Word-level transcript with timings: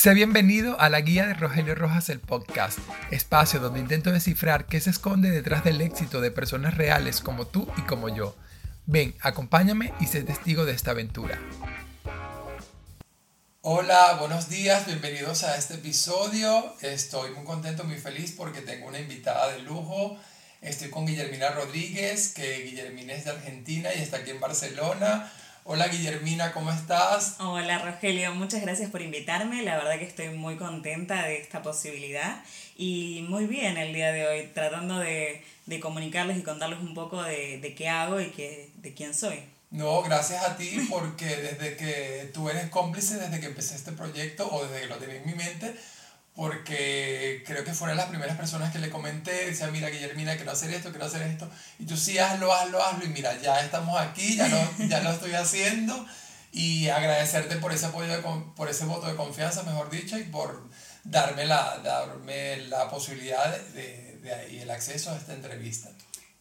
Sea 0.00 0.12
bienvenido 0.12 0.80
a 0.80 0.90
la 0.90 1.00
guía 1.00 1.26
de 1.26 1.34
Rogelio 1.34 1.74
Rojas 1.74 2.08
el 2.08 2.20
podcast, 2.20 2.78
espacio 3.10 3.58
donde 3.58 3.80
intento 3.80 4.12
descifrar 4.12 4.66
qué 4.66 4.80
se 4.80 4.90
esconde 4.90 5.28
detrás 5.28 5.64
del 5.64 5.80
éxito 5.80 6.20
de 6.20 6.30
personas 6.30 6.76
reales 6.76 7.20
como 7.20 7.48
tú 7.48 7.68
y 7.76 7.80
como 7.80 8.08
yo. 8.08 8.36
Ven, 8.86 9.16
acompáñame 9.20 9.92
y 9.98 10.06
sé 10.06 10.22
testigo 10.22 10.64
de 10.64 10.70
esta 10.70 10.92
aventura. 10.92 11.40
Hola, 13.62 14.18
buenos 14.20 14.48
días, 14.48 14.86
bienvenidos 14.86 15.42
a 15.42 15.56
este 15.56 15.74
episodio. 15.74 16.76
Estoy 16.80 17.32
muy 17.32 17.44
contento, 17.44 17.82
muy 17.82 17.98
feliz 17.98 18.32
porque 18.36 18.60
tengo 18.60 18.86
una 18.86 19.00
invitada 19.00 19.50
de 19.50 19.62
lujo. 19.62 20.16
Estoy 20.60 20.90
con 20.90 21.06
Guillermina 21.06 21.50
Rodríguez, 21.50 22.28
que 22.34 22.62
Guillermina 22.62 23.14
es 23.14 23.24
de 23.24 23.32
Argentina 23.32 23.90
y 23.92 24.00
está 24.00 24.18
aquí 24.18 24.30
en 24.30 24.38
Barcelona. 24.38 25.32
Hola 25.70 25.88
Guillermina, 25.88 26.52
¿cómo 26.52 26.72
estás? 26.72 27.36
Hola 27.40 27.78
Rogelio, 27.80 28.34
muchas 28.34 28.62
gracias 28.62 28.90
por 28.90 29.02
invitarme. 29.02 29.62
La 29.62 29.76
verdad 29.76 29.98
que 29.98 30.06
estoy 30.06 30.30
muy 30.30 30.56
contenta 30.56 31.26
de 31.26 31.36
esta 31.36 31.60
posibilidad 31.60 32.42
y 32.74 33.26
muy 33.28 33.44
bien 33.44 33.76
el 33.76 33.92
día 33.92 34.10
de 34.10 34.26
hoy, 34.26 34.50
tratando 34.54 34.98
de, 34.98 35.44
de 35.66 35.78
comunicarles 35.78 36.38
y 36.38 36.42
contarles 36.42 36.78
un 36.78 36.94
poco 36.94 37.22
de, 37.22 37.58
de 37.58 37.74
qué 37.74 37.86
hago 37.86 38.18
y 38.18 38.30
de 38.76 38.94
quién 38.96 39.12
soy. 39.12 39.42
No, 39.70 40.00
gracias 40.00 40.42
a 40.42 40.56
ti 40.56 40.86
porque 40.88 41.26
desde 41.26 41.76
que 41.76 42.30
tú 42.32 42.48
eres 42.48 42.70
cómplice, 42.70 43.16
desde 43.16 43.38
que 43.38 43.48
empecé 43.48 43.74
este 43.74 43.92
proyecto 43.92 44.48
o 44.50 44.64
desde 44.64 44.80
que 44.80 44.86
lo 44.86 44.96
tenía 44.96 45.16
en 45.16 45.26
mi 45.26 45.34
mente, 45.34 45.74
porque 46.38 47.42
creo 47.44 47.64
que 47.64 47.74
fueron 47.74 47.96
las 47.96 48.06
primeras 48.06 48.36
personas 48.36 48.72
que 48.72 48.78
le 48.78 48.90
comenté, 48.90 49.46
decía, 49.46 49.66
mira 49.72 49.88
Guillermina, 49.88 50.36
quiero 50.36 50.52
hacer 50.52 50.72
esto, 50.72 50.90
quiero 50.90 51.06
hacer 51.06 51.22
esto, 51.22 51.50
y 51.80 51.84
tú 51.84 51.96
sí, 51.96 52.16
hazlo, 52.16 52.52
hazlo, 52.52 52.80
hazlo, 52.80 53.04
y 53.06 53.08
mira, 53.08 53.36
ya 53.42 53.60
estamos 53.60 54.00
aquí, 54.00 54.36
ya 54.36 54.46
lo, 54.46 54.86
ya 54.86 55.00
lo 55.00 55.10
estoy 55.10 55.32
haciendo, 55.32 56.06
y 56.52 56.86
agradecerte 56.90 57.56
por 57.56 57.72
ese 57.72 57.86
apoyo, 57.86 58.06
de, 58.06 58.22
por 58.54 58.68
ese 58.70 58.84
voto 58.84 59.08
de 59.08 59.16
confianza, 59.16 59.64
mejor 59.64 59.90
dicho, 59.90 60.16
y 60.16 60.22
por 60.22 60.62
darme 61.02 61.44
la, 61.44 61.78
darme 61.78 62.58
la 62.68 62.88
posibilidad 62.88 63.58
de, 63.74 64.18
de, 64.22 64.48
y 64.52 64.58
el 64.58 64.70
acceso 64.70 65.10
a 65.10 65.16
esta 65.16 65.34
entrevista. 65.34 65.90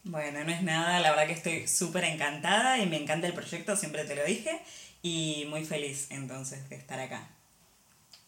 Bueno, 0.04 0.44
no 0.44 0.52
es 0.52 0.62
nada, 0.62 1.00
la 1.00 1.10
verdad 1.10 1.26
que 1.26 1.34
estoy 1.34 1.68
súper 1.68 2.04
encantada 2.04 2.78
y 2.78 2.86
me 2.86 3.02
encanta 3.02 3.26
el 3.26 3.34
proyecto, 3.34 3.76
siempre 3.76 4.06
te 4.06 4.14
lo 4.14 4.24
dije, 4.24 4.62
y 5.02 5.48
muy 5.50 5.66
feliz 5.66 6.06
entonces 6.12 6.70
de 6.70 6.76
estar 6.76 7.00
acá. 7.00 7.28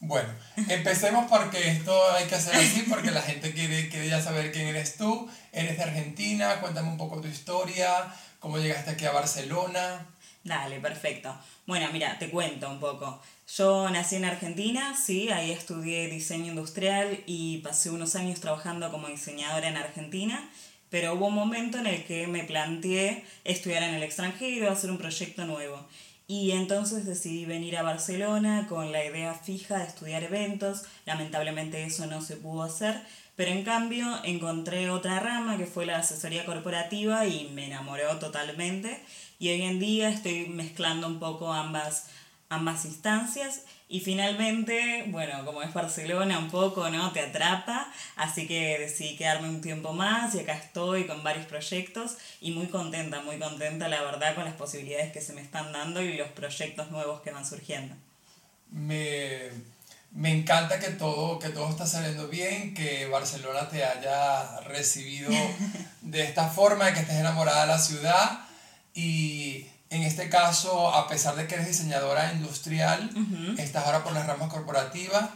Bueno, 0.02 0.30
empecemos 0.70 1.30
porque 1.30 1.68
esto 1.68 2.12
hay 2.14 2.26
que 2.26 2.36
hacer 2.36 2.56
así, 2.56 2.84
porque 2.90 3.12
la 3.12 3.22
gente 3.22 3.54
quiere, 3.54 3.90
quiere 3.90 4.08
ya 4.08 4.22
saber 4.22 4.52
quién 4.54 4.68
eres 4.68 4.96
tú. 4.96 5.30
Eres 5.52 5.78
de 5.78 5.84
Argentina, 5.84 6.62
cuéntame 6.62 6.88
un 6.88 6.98
poco 6.98 7.20
tu 7.20 7.28
historia, 7.28 8.06
cómo 8.40 8.58
llegaste 8.58 8.92
aquí 8.92 9.06
a 9.06 9.12
Barcelona. 9.12 10.08
Dale, 10.44 10.80
perfecto. 10.80 11.36
Bueno, 11.66 11.90
mira, 11.92 12.18
te 12.18 12.30
cuento 12.30 12.70
un 12.70 12.80
poco. 12.80 13.22
Yo 13.58 13.90
nací 13.90 14.16
en 14.16 14.26
Argentina, 14.26 14.96
sí, 14.96 15.30
ahí 15.32 15.52
estudié 15.52 16.08
diseño 16.08 16.48
industrial 16.48 17.20
y 17.26 17.58
pasé 17.58 17.90
unos 17.90 18.16
años 18.16 18.40
trabajando 18.40 18.92
como 18.92 19.08
diseñadora 19.08 19.68
en 19.68 19.76
Argentina, 19.76 20.50
pero 20.90 21.14
hubo 21.14 21.28
un 21.28 21.36
momento 21.36 21.78
en 21.78 21.88
el 21.88 22.06
que 22.06 22.28
me 22.28 22.44
planteé 22.44 23.26
estudiar 23.44 23.84
en 23.84 23.96
el 23.96 24.04
extranjero, 24.04 24.72
hacer 24.72 24.92
un 24.92 24.98
proyecto 24.98 25.46
nuevo. 25.46 25.86
Y 26.30 26.52
entonces 26.52 27.08
decidí 27.08 27.46
venir 27.46 27.76
a 27.76 27.82
Barcelona 27.82 28.68
con 28.70 28.92
la 28.92 29.04
idea 29.04 29.34
fija 29.34 29.80
de 29.80 29.86
estudiar 29.86 30.22
eventos. 30.22 30.84
Lamentablemente 31.08 31.84
eso 31.84 32.06
no 32.06 32.22
se 32.22 32.36
pudo 32.36 32.62
hacer, 32.62 33.02
pero 33.36 33.50
en 33.50 33.64
cambio 33.64 34.06
encontré 34.24 34.92
otra 34.92 35.20
rama 35.20 35.58
que 35.58 35.66
fue 35.66 35.88
la 35.88 35.98
asesoría 35.98 36.46
corporativa 36.46 37.26
y 37.26 37.50
me 37.56 37.66
enamoró 37.66 38.20
totalmente. 38.20 39.04
Y 39.40 39.50
hoy 39.50 39.64
en 39.64 39.80
día 39.80 40.10
estoy 40.10 40.48
mezclando 40.50 41.08
un 41.08 41.18
poco 41.18 41.52
ambas 41.52 42.06
ambas 42.50 42.86
instancias 42.86 43.64
y 43.92 44.02
finalmente, 44.02 45.06
bueno, 45.08 45.44
como 45.44 45.64
es 45.64 45.74
Barcelona 45.74 46.38
un 46.38 46.52
poco, 46.52 46.92
¿no? 46.92 47.12
Te 47.12 47.22
atrapa, 47.22 47.92
así 48.16 48.48
que 48.48 48.78
decidí 48.78 49.18
quedarme 49.18 49.50
un 49.50 49.62
tiempo 49.62 49.94
más 49.94 50.36
y 50.36 50.42
acá 50.42 50.54
estoy 50.54 51.08
con 51.08 51.24
varios 51.24 51.48
proyectos 51.48 52.18
y 52.40 52.52
muy 52.52 52.68
contenta, 52.68 53.22
muy 53.22 53.40
contenta 53.40 53.88
la 53.88 54.04
verdad 54.04 54.36
con 54.36 54.46
las 54.46 54.54
posibilidades 54.54 55.12
que 55.12 55.22
se 55.22 55.34
me 55.34 55.42
están 55.42 55.74
dando 55.74 56.04
y 56.04 56.14
los 56.14 56.28
proyectos 56.30 56.92
nuevos 56.92 57.22
que 57.22 57.32
van 57.32 57.48
surgiendo. 57.48 57.96
Me, 58.70 59.50
me 60.12 60.38
encanta 60.38 60.80
que 60.80 60.90
todo, 60.90 61.40
que 61.40 61.50
todo 61.50 61.68
está 61.68 61.88
saliendo 61.88 62.28
bien, 62.28 62.76
que 62.76 63.08
Barcelona 63.08 63.70
te 63.70 63.84
haya 63.84 64.60
recibido 64.68 65.32
de 66.02 66.22
esta 66.22 66.48
forma, 66.48 66.94
que 66.94 67.00
estés 67.00 67.16
enamorada 67.16 67.62
de 67.62 67.68
la 67.68 67.80
ciudad 67.80 68.42
y 68.94 69.59
este 70.20 70.30
caso, 70.30 70.94
a 70.94 71.08
pesar 71.08 71.38
de 71.38 71.48
que 71.48 71.56
eres 71.56 71.68
diseñadora 71.68 72.34
industrial, 72.34 73.10
estás 73.58 73.86
ahora 73.86 74.04
por 74.04 74.12
las 74.12 74.28
ramas 74.28 74.52
corporativas. 74.52 75.30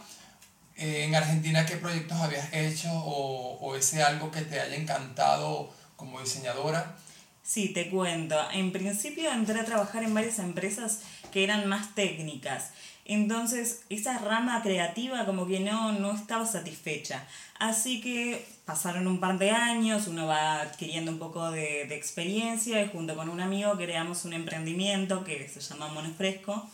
Eh, 0.76 1.04
en 1.04 1.14
Argentina, 1.14 1.64
¿qué 1.64 1.76
proyectos 1.76 2.18
habías 2.20 2.52
hecho 2.52 2.92
o, 2.92 3.56
o 3.60 3.76
ese 3.76 4.02
algo 4.02 4.30
que 4.30 4.42
te 4.42 4.60
haya 4.60 4.76
encantado 4.76 5.72
como 5.96 6.20
diseñadora? 6.20 6.96
Sí, 7.42 7.70
te 7.70 7.88
cuento. 7.88 8.36
En 8.50 8.72
principio 8.72 9.32
entré 9.32 9.58
a 9.58 9.64
trabajar 9.64 10.02
en 10.02 10.12
varias 10.12 10.38
empresas 10.38 11.00
que 11.32 11.44
eran 11.44 11.66
más 11.66 11.94
técnicas. 11.94 12.72
Entonces, 13.06 13.82
esa 13.90 14.18
rama 14.18 14.62
creativa 14.62 15.26
como 15.26 15.46
que 15.46 15.60
no, 15.60 15.92
no 15.92 16.12
estaba 16.12 16.46
satisfecha. 16.46 17.26
Así 17.58 18.00
que 18.00 18.46
pasaron 18.64 19.06
un 19.06 19.20
par 19.20 19.38
de 19.38 19.50
años, 19.50 20.06
uno 20.06 20.26
va 20.26 20.60
adquiriendo 20.62 21.10
un 21.12 21.18
poco 21.18 21.50
de, 21.50 21.82
experiencia 21.94 22.82
y 22.82 22.88
junto 22.88 23.14
con 23.14 23.28
un 23.28 23.40
amigo 23.40 23.76
creamos 23.76 24.24
un 24.24 24.32
emprendimiento 24.32 25.22
que 25.24 25.48
se 25.48 25.60
llama 25.60 25.88
Monofresco 25.88 26.68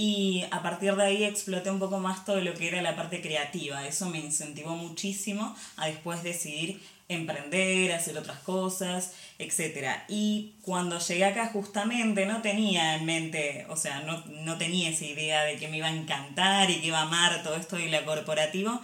y 0.00 0.46
a 0.50 0.62
partir 0.62 0.96
de 0.96 1.04
ahí 1.04 1.24
exploté 1.24 1.70
un 1.70 1.78
poco 1.78 1.98
más 1.98 2.24
todo 2.24 2.40
lo 2.40 2.54
que 2.54 2.68
era 2.68 2.80
la 2.80 2.96
parte 2.96 3.20
creativa. 3.20 3.86
Eso 3.86 4.08
me 4.08 4.18
incentivó 4.18 4.74
muchísimo 4.74 5.54
a 5.76 5.88
después 5.88 6.22
decidir 6.22 6.80
emprender, 7.08 7.92
hacer 7.92 8.16
otras 8.16 8.38
cosas, 8.38 9.12
etc. 9.38 9.88
Y 10.08 10.54
cuando 10.62 10.98
llegué 10.98 11.26
acá 11.26 11.48
justamente 11.48 12.24
no 12.24 12.40
tenía 12.40 12.96
en 12.96 13.04
mente, 13.04 13.66
o 13.68 13.76
sea, 13.76 14.00
no, 14.00 14.24
no 14.26 14.56
tenía 14.56 14.88
esa 14.88 15.04
idea 15.04 15.44
de 15.44 15.56
que 15.56 15.68
me 15.68 15.76
iba 15.76 15.88
a 15.88 15.94
encantar 15.94 16.70
y 16.70 16.80
que 16.80 16.86
iba 16.86 17.00
a 17.00 17.02
amar 17.02 17.42
todo 17.42 17.56
esto 17.56 17.76
de 17.76 17.90
la 17.90 18.06
corporativo, 18.06 18.80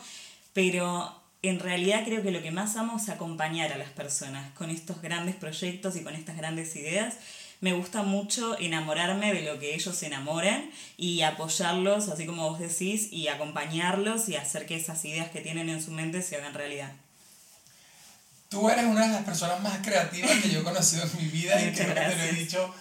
pero 0.52 1.18
en 1.40 1.60
realidad 1.60 2.02
creo 2.04 2.22
que 2.22 2.30
lo 2.30 2.42
que 2.42 2.50
más 2.50 2.76
amo 2.76 2.98
es 2.98 3.08
acompañar 3.08 3.72
a 3.72 3.78
las 3.78 3.88
personas 3.88 4.52
con 4.52 4.68
estos 4.68 5.00
grandes 5.00 5.34
proyectos 5.34 5.96
y 5.96 6.02
con 6.02 6.14
estas 6.14 6.36
grandes 6.36 6.76
ideas. 6.76 7.16
Me 7.60 7.72
gusta 7.72 8.02
mucho 8.02 8.58
enamorarme 8.58 9.32
de 9.32 9.42
lo 9.42 9.58
que 9.58 9.74
ellos 9.74 9.96
se 9.96 10.06
enamoran 10.06 10.70
y 10.96 11.22
apoyarlos, 11.22 12.08
así 12.08 12.26
como 12.26 12.50
vos 12.50 12.58
decís, 12.58 13.12
y 13.12 13.28
acompañarlos 13.28 14.28
y 14.28 14.36
hacer 14.36 14.66
que 14.66 14.76
esas 14.76 15.04
ideas 15.04 15.30
que 15.30 15.40
tienen 15.40 15.70
en 15.70 15.82
su 15.82 15.90
mente 15.90 16.22
se 16.22 16.36
hagan 16.36 16.54
realidad. 16.54 16.92
Tú 18.48 18.68
eres 18.68 18.84
una 18.84 19.06
de 19.06 19.12
las 19.12 19.24
personas 19.24 19.60
más 19.60 19.78
creativas 19.78 20.30
que 20.42 20.50
yo 20.50 20.60
he 20.60 20.64
conocido 20.64 21.02
en 21.02 21.16
mi 21.16 21.28
vida 21.28 21.60
y 21.60 21.72
creo 21.72 21.94
que 21.94 22.00
te 22.00 22.16
lo 22.16 22.22
he 22.22 22.32
dicho, 22.32 22.74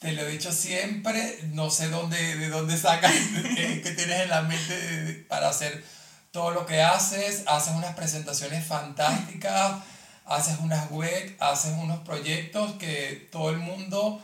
te 0.00 0.12
lo 0.12 0.22
he 0.22 0.30
dicho 0.32 0.50
siempre, 0.50 1.38
no 1.52 1.70
sé 1.70 1.88
dónde, 1.88 2.36
de 2.36 2.48
dónde 2.48 2.76
sacas 2.76 3.12
que 3.56 3.94
tienes 3.96 4.22
en 4.22 4.30
la 4.30 4.42
mente 4.42 5.24
para 5.28 5.50
hacer 5.50 5.84
todo 6.32 6.50
lo 6.50 6.66
que 6.66 6.82
haces, 6.82 7.44
haces 7.46 7.74
unas 7.74 7.94
presentaciones 7.94 8.66
fantásticas, 8.66 9.82
haces 10.24 10.58
unas 10.60 10.90
web, 10.90 11.36
haces 11.40 11.72
unos 11.78 12.00
proyectos 12.00 12.72
que 12.72 13.28
todo 13.30 13.50
el 13.50 13.58
mundo 13.58 14.22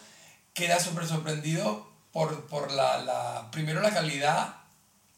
queda 0.55 0.81
súper 0.81 1.07
sorprendido 1.07 1.89
por, 2.13 2.47
por 2.47 2.73
la, 2.73 2.99
la, 2.99 3.51
primero 3.51 3.81
la 3.81 3.93
calidad, 3.93 4.57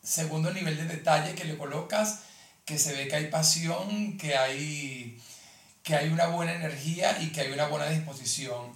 segundo 0.03 0.49
el 0.49 0.55
nivel 0.55 0.77
de 0.77 0.85
detalle 0.85 1.35
que 1.35 1.45
le 1.45 1.57
colocas, 1.57 2.21
que 2.65 2.79
se 2.79 2.93
ve 2.93 3.09
que 3.09 3.17
hay 3.17 3.27
pasión, 3.29 4.17
que 4.19 4.37
hay 4.37 5.21
que 5.83 5.95
hay 5.95 6.09
una 6.09 6.27
buena 6.27 6.55
energía 6.55 7.21
y 7.21 7.33
que 7.33 7.41
hay 7.41 7.53
una 7.53 7.67
buena 7.67 7.87
disposición. 7.87 8.73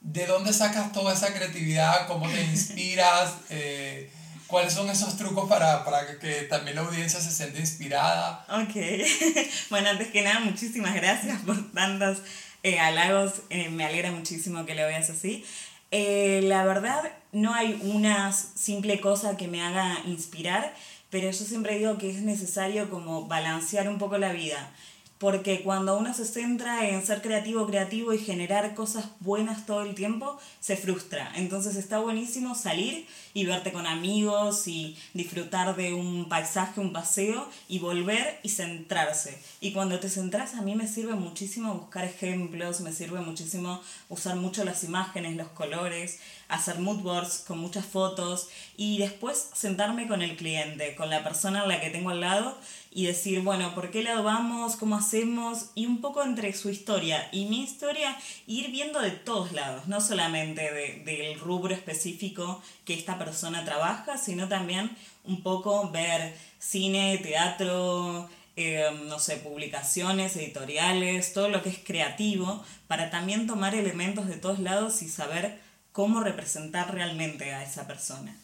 ¿De 0.00 0.26
dónde 0.26 0.52
sacas 0.52 0.92
toda 0.92 1.14
esa 1.14 1.32
creatividad? 1.34 2.06
¿Cómo 2.06 2.28
te 2.28 2.42
inspiras? 2.44 3.34
Eh, 3.50 4.10
¿Cuáles 4.46 4.72
son 4.72 4.88
esos 4.88 5.16
trucos 5.16 5.48
para, 5.48 5.84
para, 5.84 6.18
que 6.18 6.42
también 6.42 6.76
la 6.76 6.82
audiencia 6.82 7.20
se 7.20 7.30
siente 7.30 7.58
inspirada? 7.58 8.46
Ok. 8.48 8.76
bueno, 9.70 9.90
antes 9.90 10.08
que 10.08 10.22
nada, 10.22 10.40
muchísimas 10.40 10.94
gracias 10.94 11.40
por 11.42 11.72
tantos 11.72 12.18
eh, 12.62 12.78
halagos. 12.78 13.42
Eh, 13.50 13.68
me 13.70 13.84
alegra 13.84 14.12
muchísimo 14.12 14.64
que 14.64 14.74
lo 14.74 14.86
veas 14.86 15.10
así. 15.10 15.44
la 15.90 16.64
verdad, 16.64 17.12
no 17.32 17.54
hay 17.54 17.78
una 17.82 18.32
simple 18.32 19.00
cosa 19.00 19.36
que 19.36 19.48
me 19.48 19.62
haga 19.62 19.98
inspirar, 20.06 20.74
pero 21.10 21.30
yo 21.30 21.44
siempre 21.44 21.78
digo 21.78 21.98
que 21.98 22.10
es 22.10 22.22
necesario 22.22 22.88
como 22.88 23.26
balancear 23.26 23.88
un 23.88 23.98
poco 23.98 24.18
la 24.18 24.32
vida 24.32 24.72
porque 25.18 25.62
cuando 25.62 25.96
uno 25.96 26.12
se 26.12 26.26
centra 26.26 26.88
en 26.88 27.04
ser 27.04 27.22
creativo, 27.22 27.66
creativo 27.66 28.12
y 28.12 28.18
generar 28.18 28.74
cosas 28.74 29.06
buenas 29.20 29.64
todo 29.64 29.82
el 29.82 29.94
tiempo, 29.94 30.38
se 30.60 30.76
frustra. 30.76 31.32
Entonces 31.36 31.76
está 31.76 31.98
buenísimo 31.98 32.54
salir 32.54 33.06
y 33.36 33.44
verte 33.44 33.70
con 33.70 33.86
amigos 33.86 34.66
y 34.66 34.96
disfrutar 35.12 35.76
de 35.76 35.92
un 35.92 36.26
paisaje, 36.26 36.80
un 36.80 36.94
paseo 36.94 37.46
y 37.68 37.80
volver 37.80 38.40
y 38.42 38.48
centrarse. 38.48 39.38
Y 39.60 39.72
cuando 39.72 40.00
te 40.00 40.08
centras 40.08 40.54
a 40.54 40.62
mí 40.62 40.74
me 40.74 40.88
sirve 40.88 41.12
muchísimo 41.12 41.74
buscar 41.74 42.06
ejemplos, 42.06 42.80
me 42.80 42.94
sirve 42.94 43.20
muchísimo 43.20 43.82
usar 44.08 44.36
mucho 44.36 44.64
las 44.64 44.84
imágenes, 44.84 45.36
los 45.36 45.48
colores. 45.48 46.18
hacer 46.48 46.78
mood 46.78 47.00
boards 47.02 47.44
con 47.46 47.58
muchas 47.58 47.84
fotos 47.84 48.48
y 48.76 48.98
después 48.98 49.50
sentarme 49.52 50.06
con 50.06 50.22
el 50.22 50.36
cliente, 50.36 50.94
con 50.94 51.10
la 51.10 51.24
persona 51.24 51.62
a 51.62 51.66
la 51.66 51.80
que 51.80 51.90
tengo 51.90 52.10
al 52.10 52.20
lado 52.20 52.56
y 52.92 53.04
decir, 53.04 53.40
bueno, 53.40 53.74
¿por 53.74 53.90
qué 53.90 54.02
lado 54.02 54.22
vamos? 54.22 54.76
¿Cómo 54.76 54.96
hacemos? 54.96 55.66
Y 55.74 55.84
un 55.86 56.00
poco 56.00 56.22
entre 56.22 56.52
su 56.54 56.70
historia 56.70 57.28
y 57.32 57.44
mi 57.44 57.62
historia, 57.62 58.16
ir 58.46 58.70
viendo 58.70 59.00
de 59.00 59.10
todos 59.10 59.52
lados, 59.52 59.86
no 59.86 60.00
solamente 60.00 61.02
del 61.04 61.38
rubro 61.38 61.74
específico 61.74 62.62
que 62.84 62.94
esta 62.94 63.18
persona 63.18 63.25
trabaja, 63.64 64.18
sino 64.18 64.48
también 64.48 64.96
un 65.24 65.42
poco 65.42 65.90
ver 65.90 66.34
cine, 66.58 67.18
teatro, 67.18 68.28
eh, 68.56 68.90
no 69.06 69.18
sé, 69.18 69.36
publicaciones, 69.36 70.36
editoriales, 70.36 71.32
todo 71.32 71.48
lo 71.48 71.62
que 71.62 71.68
es 71.68 71.78
creativo, 71.78 72.64
para 72.86 73.10
también 73.10 73.46
tomar 73.46 73.74
elementos 73.74 74.26
de 74.28 74.36
todos 74.36 74.58
lados 74.58 75.02
y 75.02 75.08
saber 75.08 75.60
cómo 75.92 76.20
representar 76.20 76.94
realmente 76.94 77.52
a 77.52 77.62
esa 77.62 77.86
persona. 77.86 78.34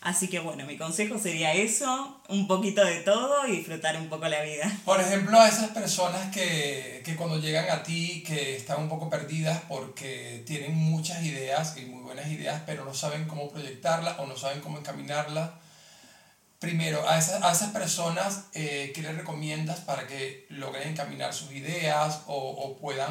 Así 0.00 0.28
que 0.28 0.38
bueno, 0.38 0.64
mi 0.64 0.78
consejo 0.78 1.18
sería 1.18 1.52
eso, 1.52 2.22
un 2.28 2.46
poquito 2.48 2.82
de 2.84 3.00
todo 3.00 3.46
y 3.46 3.58
disfrutar 3.58 3.96
un 3.96 4.08
poco 4.08 4.28
la 4.28 4.40
vida. 4.42 4.70
Por 4.84 5.00
ejemplo, 5.00 5.38
a 5.38 5.48
esas 5.48 5.70
personas 5.70 6.34
que, 6.34 7.02
que 7.04 7.16
cuando 7.16 7.38
llegan 7.38 7.68
a 7.68 7.82
ti, 7.82 8.22
que 8.26 8.56
están 8.56 8.80
un 8.80 8.88
poco 8.88 9.10
perdidas 9.10 9.60
porque 9.68 10.42
tienen 10.46 10.74
muchas 10.74 11.22
ideas 11.22 11.76
y 11.76 11.84
muy 11.86 12.02
buenas 12.02 12.28
ideas, 12.28 12.62
pero 12.64 12.84
no 12.84 12.94
saben 12.94 13.26
cómo 13.26 13.50
proyectarlas 13.50 14.18
o 14.18 14.26
no 14.26 14.36
saben 14.36 14.60
cómo 14.60 14.78
encaminarlas 14.78 15.50
Primero, 16.60 17.08
a, 17.08 17.14
a 17.14 17.18
esas 17.18 17.70
personas, 17.72 18.44
eh, 18.52 18.92
¿qué 18.94 19.00
les 19.00 19.16
recomiendas 19.16 19.80
para 19.80 20.06
que 20.06 20.44
logren 20.50 20.90
encaminar 20.90 21.32
sus 21.32 21.52
ideas 21.52 22.20
o 22.26 22.76
puedan 22.78 23.10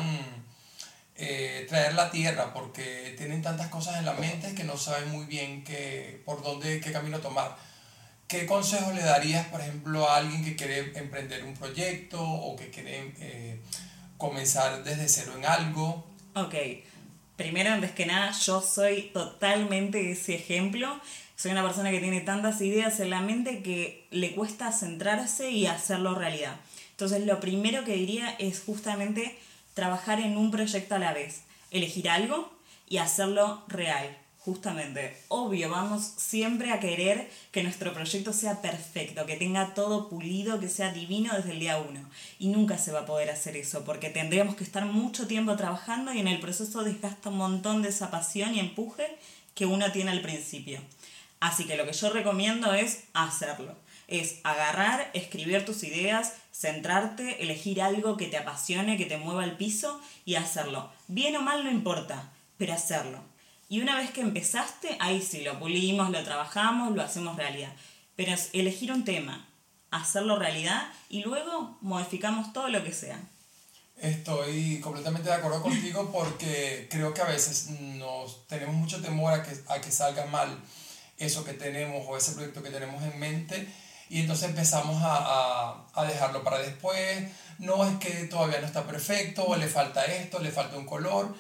eh, 1.20 1.66
traer 1.70 1.94
la 1.94 2.10
tierra? 2.10 2.54
Porque 2.54 3.14
tienen 3.18 3.42
tantas 3.42 3.68
cosas 3.68 3.98
en 3.98 4.06
la 4.06 4.14
mente 4.14 4.56
que 4.56 4.64
no 4.64 4.78
saben 4.78 5.10
muy 5.12 5.26
bien 5.26 5.64
qué, 5.64 6.22
por 6.26 6.42
dónde, 6.42 6.80
qué 6.80 6.92
camino 6.92 7.20
tomar. 7.20 7.56
¿Qué 8.28 8.46
consejos 8.46 8.94
le 8.96 9.02
darías, 9.02 9.48
por 9.48 9.62
ejemplo, 9.62 10.08
a 10.10 10.18
alguien 10.18 10.44
que 10.44 10.56
quiere 10.56 10.98
emprender 10.98 11.44
un 11.44 11.54
proyecto 11.54 12.22
o 12.22 12.56
que 12.56 12.70
quiere 12.70 13.14
eh, 13.20 13.60
comenzar 14.18 14.84
desde 14.84 15.08
cero 15.08 15.34
en 15.38 15.46
algo? 15.46 16.08
Ok, 16.36 16.56
primero, 17.36 17.72
antes 17.72 17.92
que 17.92 18.06
nada, 18.06 18.32
yo 18.32 18.62
soy 18.62 19.10
totalmente 19.14 20.12
ese 20.12 20.36
ejemplo 20.36 21.00
soy 21.40 21.52
una 21.52 21.64
persona 21.64 21.90
que 21.90 22.02
tiene 22.02 22.20
tantas 22.20 22.60
ideas 22.60 23.00
en 23.00 23.12
la 23.12 23.22
mente 23.22 23.64
que 23.64 24.06
le 24.12 24.36
cuesta 24.36 24.74
centrarse 24.74 25.50
y 25.50 25.68
hacerlo 25.68 26.14
realidad. 26.14 26.58
Entonces 26.92 27.26
lo 27.26 27.40
primero 27.40 27.86
que 27.86 27.94
diría 27.94 28.36
es 28.40 28.60
justamente 28.60 29.40
trabajar 29.74 30.20
en 30.20 30.38
un 30.38 30.52
proyecto 30.52 30.96
a 30.96 31.00
la 31.00 31.14
vez, 31.14 31.44
elegir 31.72 32.10
algo 32.10 32.52
y 32.88 32.98
hacerlo 32.98 33.64
real. 33.68 34.18
Justamente, 34.40 35.16
obvio, 35.28 35.70
vamos 35.70 36.02
siempre 36.02 36.72
a 36.72 36.80
querer 36.80 37.30
que 37.52 37.62
nuestro 37.62 37.94
proyecto 37.94 38.32
sea 38.32 38.62
perfecto, 38.62 39.26
que 39.26 39.36
tenga 39.36 39.74
todo 39.74 40.10
pulido, 40.10 40.62
que 40.62 40.70
sea 40.70 40.94
divino 40.94 41.36
desde 41.36 41.52
el 41.52 41.60
día 41.60 41.78
uno. 41.78 42.10
Y 42.40 42.48
nunca 42.48 42.78
se 42.78 42.94
va 42.94 43.02
a 43.02 43.06
poder 43.06 43.30
hacer 43.30 43.58
eso, 43.58 43.84
porque 43.84 44.10
tendríamos 44.10 44.56
que 44.56 44.64
estar 44.64 44.86
mucho 44.86 45.28
tiempo 45.28 45.56
trabajando 45.58 46.14
y 46.14 46.20
en 46.20 46.30
el 46.30 46.40
proceso 46.40 46.84
desgasta 46.84 47.30
un 47.30 47.38
montón 47.38 47.82
de 47.82 47.90
esa 47.90 48.12
pasión 48.12 48.56
y 48.56 48.60
empuje 48.60 49.18
que 49.56 49.66
uno 49.66 49.92
tiene 49.92 50.12
al 50.12 50.22
principio. 50.22 50.80
Así 51.42 51.66
que 51.66 51.78
lo 51.78 51.86
que 51.86 51.94
yo 51.94 52.10
recomiendo 52.10 52.74
es 52.74 53.04
hacerlo. 53.14 53.76
Es 54.10 54.40
agarrar, 54.44 55.12
escribir 55.14 55.66
tus 55.66 55.84
ideas, 55.84 56.34
centrarte, 56.52 57.42
elegir 57.44 57.82
algo 57.82 58.18
que 58.18 58.28
te 58.28 58.38
apasione, 58.38 58.98
que 58.98 59.06
te 59.06 59.18
mueva 59.18 59.46
el 59.46 59.56
piso 59.56 60.02
y 60.26 60.36
hacerlo. 60.36 60.92
Bien 61.08 61.36
o 61.38 61.42
mal 61.42 61.64
no 61.64 61.72
importa, 61.72 62.32
pero 62.58 62.74
hacerlo. 62.74 63.24
Y 63.70 63.82
una 63.82 63.96
vez 63.96 64.10
que 64.10 64.22
empezaste, 64.22 64.98
ahí 65.00 65.22
sí 65.22 65.42
lo 65.42 65.60
pulimos, 65.60 66.10
lo 66.10 66.24
trabajamos, 66.24 66.96
lo 66.96 67.04
hacemos 67.04 67.38
realidad. 67.38 67.72
Pero 68.16 68.34
es 68.34 68.50
elegir 68.54 68.92
un 68.92 69.06
tema, 69.06 69.48
hacerlo 69.92 70.38
realidad 70.38 70.92
y 71.08 71.22
luego 71.22 71.78
modificamos 71.82 72.52
todo 72.52 72.68
lo 72.70 72.84
que 72.84 72.92
sea. 72.92 73.22
Estoy 73.96 74.80
completamente 74.80 75.30
de 75.30 75.36
acuerdo 75.36 75.62
contigo 75.62 76.10
porque 76.12 76.88
creo 76.90 77.14
que 77.14 77.22
a 77.22 77.26
veces 77.26 77.70
nos 77.70 78.48
tenemos 78.48 78.76
mucho 78.76 79.02
temor 79.02 79.34
a 79.34 79.44
que, 79.44 79.52
a 79.68 79.80
que 79.80 79.92
salga 79.92 80.26
mal 80.26 80.58
eso 81.18 81.44
que 81.44 81.54
tenemos 81.54 82.06
o 82.08 82.18
ese 82.18 82.32
proyecto 82.32 82.64
que 82.64 82.70
tenemos 82.70 83.04
en 83.04 83.20
mente 83.20 83.68
y 84.10 84.22
entonces 84.22 84.50
empezamos 84.50 85.02
a, 85.04 85.86
a, 85.94 86.04
dejarlo 86.06 86.44
para 86.44 86.58
después. 86.60 87.30
No 87.60 87.86
es 87.86 87.98
que 88.00 88.10
todavía 88.26 88.60
no 88.60 88.66
está 88.66 88.84
perfecto, 88.86 89.46
o 89.46 89.56
le 89.56 89.68
falta 89.68 90.04
esto, 90.06 90.40
le 90.40 90.52
falta 90.52 90.78
un 90.78 90.86
color. 90.86 91.36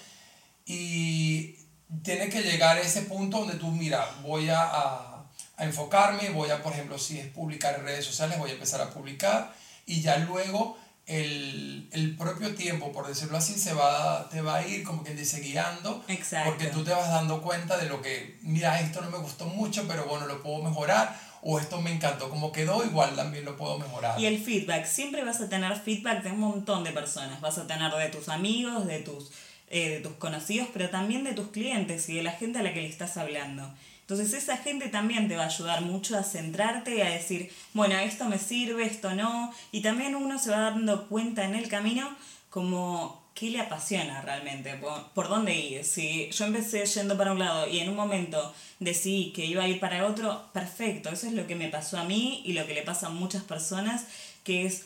Y 0.65 1.55
tiene 2.03 2.29
que 2.29 2.43
llegar 2.43 2.77
a 2.77 2.81
ese 2.81 3.01
punto 3.03 3.39
donde 3.39 3.55
tú, 3.55 3.71
mira, 3.71 4.07
voy 4.21 4.49
a, 4.49 4.61
a, 4.61 5.25
a, 5.57 5.65
enfocarme, 5.65 6.29
voy 6.29 6.51
a, 6.51 6.61
por 6.61 6.73
ejemplo, 6.73 6.99
si 6.99 7.17
es 7.17 7.27
publicar 7.27 7.75
en 7.75 7.85
redes 7.85 8.05
sociales, 8.05 8.37
voy 8.37 8.51
a 8.51 8.53
empezar 8.53 8.81
a 8.81 8.91
publicar 8.91 9.51
y 9.87 10.01
ya 10.01 10.17
luego 10.17 10.77
el, 11.07 11.89
el, 11.91 12.15
propio 12.15 12.53
tiempo, 12.53 12.91
por 12.91 13.07
decirlo 13.07 13.37
así, 13.37 13.57
se 13.57 13.73
va, 13.73 14.29
te 14.29 14.41
va 14.41 14.57
a 14.57 14.67
ir 14.67 14.83
como 14.83 15.03
quien 15.03 15.17
dice 15.17 15.39
guiando. 15.39 16.03
Exacto. 16.07 16.51
Porque 16.51 16.67
tú 16.67 16.83
te 16.83 16.91
vas 16.91 17.09
dando 17.09 17.41
cuenta 17.41 17.77
de 17.77 17.89
lo 17.89 17.99
que, 17.99 18.37
mira, 18.43 18.79
esto 18.79 19.01
no 19.01 19.09
me 19.09 19.17
gustó 19.17 19.45
mucho, 19.47 19.87
pero 19.87 20.05
bueno, 20.05 20.27
lo 20.27 20.43
puedo 20.43 20.61
mejorar. 20.61 21.19
O 21.41 21.59
esto 21.59 21.81
me 21.81 21.91
encantó 21.91 22.29
como 22.29 22.51
quedó, 22.51 22.83
igual 22.85 23.15
también 23.15 23.45
lo 23.45 23.55
puedo 23.55 23.77
mejorar. 23.77 24.19
Y 24.19 24.25
el 24.25 24.39
feedback, 24.39 24.85
siempre 24.85 25.23
vas 25.23 25.41
a 25.41 25.49
tener 25.49 25.75
feedback 25.77 26.23
de 26.23 26.31
un 26.31 26.39
montón 26.39 26.83
de 26.83 26.91
personas. 26.91 27.39
Vas 27.41 27.57
a 27.57 27.67
tener 27.67 27.91
de 27.93 28.09
tus 28.09 28.29
amigos, 28.29 28.85
de 28.85 28.99
tus, 28.99 29.31
eh, 29.69 29.89
de 29.89 29.99
tus 29.99 30.13
conocidos, 30.13 30.67
pero 30.73 30.89
también 30.89 31.23
de 31.23 31.33
tus 31.33 31.47
clientes 31.47 32.09
y 32.09 32.15
de 32.15 32.23
la 32.23 32.31
gente 32.31 32.59
a 32.59 32.63
la 32.63 32.73
que 32.73 32.81
le 32.81 32.89
estás 32.89 33.17
hablando. 33.17 33.69
Entonces 34.09 34.33
esa 34.33 34.57
gente 34.57 34.89
también 34.89 35.27
te 35.27 35.35
va 35.35 35.43
a 35.43 35.47
ayudar 35.47 35.81
mucho 35.81 36.17
a 36.17 36.23
centrarte 36.23 36.95
y 36.95 37.01
a 37.01 37.09
decir, 37.11 37.51
bueno, 37.73 37.95
esto 37.99 38.25
me 38.25 38.39
sirve, 38.39 38.83
esto 38.83 39.13
no. 39.13 39.53
Y 39.71 39.81
también 39.81 40.15
uno 40.15 40.39
se 40.39 40.49
va 40.49 40.71
dando 40.71 41.07
cuenta 41.07 41.45
en 41.45 41.53
el 41.53 41.69
camino 41.69 42.09
como 42.49 43.29
qué 43.33 43.49
le 43.49 43.61
apasiona 43.61 44.21
realmente, 44.21 44.77
por, 45.13 45.29
dónde 45.29 45.55
ir. 45.55 45.85
Si 45.85 46.29
yo 46.31 46.45
empecé 46.45 46.85
yendo 46.85 47.17
para 47.17 47.31
un 47.31 47.39
lado 47.39 47.67
y 47.67 47.79
en 47.79 47.89
un 47.89 47.95
momento 47.95 48.53
decidí 48.79 49.31
que 49.31 49.45
iba 49.45 49.63
a 49.63 49.67
ir 49.67 49.79
para 49.79 50.05
otro, 50.05 50.49
perfecto. 50.51 51.09
Eso 51.09 51.27
es 51.27 51.33
lo 51.33 51.47
que 51.47 51.55
me 51.55 51.69
pasó 51.69 51.97
a 51.97 52.03
mí 52.03 52.41
y 52.45 52.53
lo 52.53 52.67
que 52.67 52.73
le 52.73 52.81
pasa 52.81 53.07
a 53.07 53.11
muchas 53.11 53.43
personas, 53.43 54.05
que 54.43 54.65
es 54.65 54.83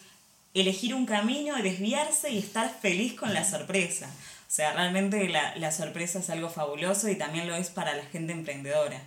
elegir 0.54 0.94
un 0.94 1.08
camino, 1.08 1.56
desviarse 1.64 2.30
y 2.30 2.38
estar 2.38 2.70
feliz 2.80 3.14
con 3.14 3.34
la 3.34 3.44
sorpresa. 3.44 4.08
O 4.08 4.56
sea, 4.56 4.74
realmente 4.74 5.28
la, 5.30 5.56
la 5.56 5.72
sorpresa 5.72 6.20
es 6.20 6.30
algo 6.30 6.50
fabuloso 6.50 7.10
y 7.10 7.16
también 7.16 7.48
lo 7.48 7.56
es 7.56 7.70
para 7.70 7.96
la 7.96 8.06
gente 8.06 8.34
emprendedora. 8.34 9.02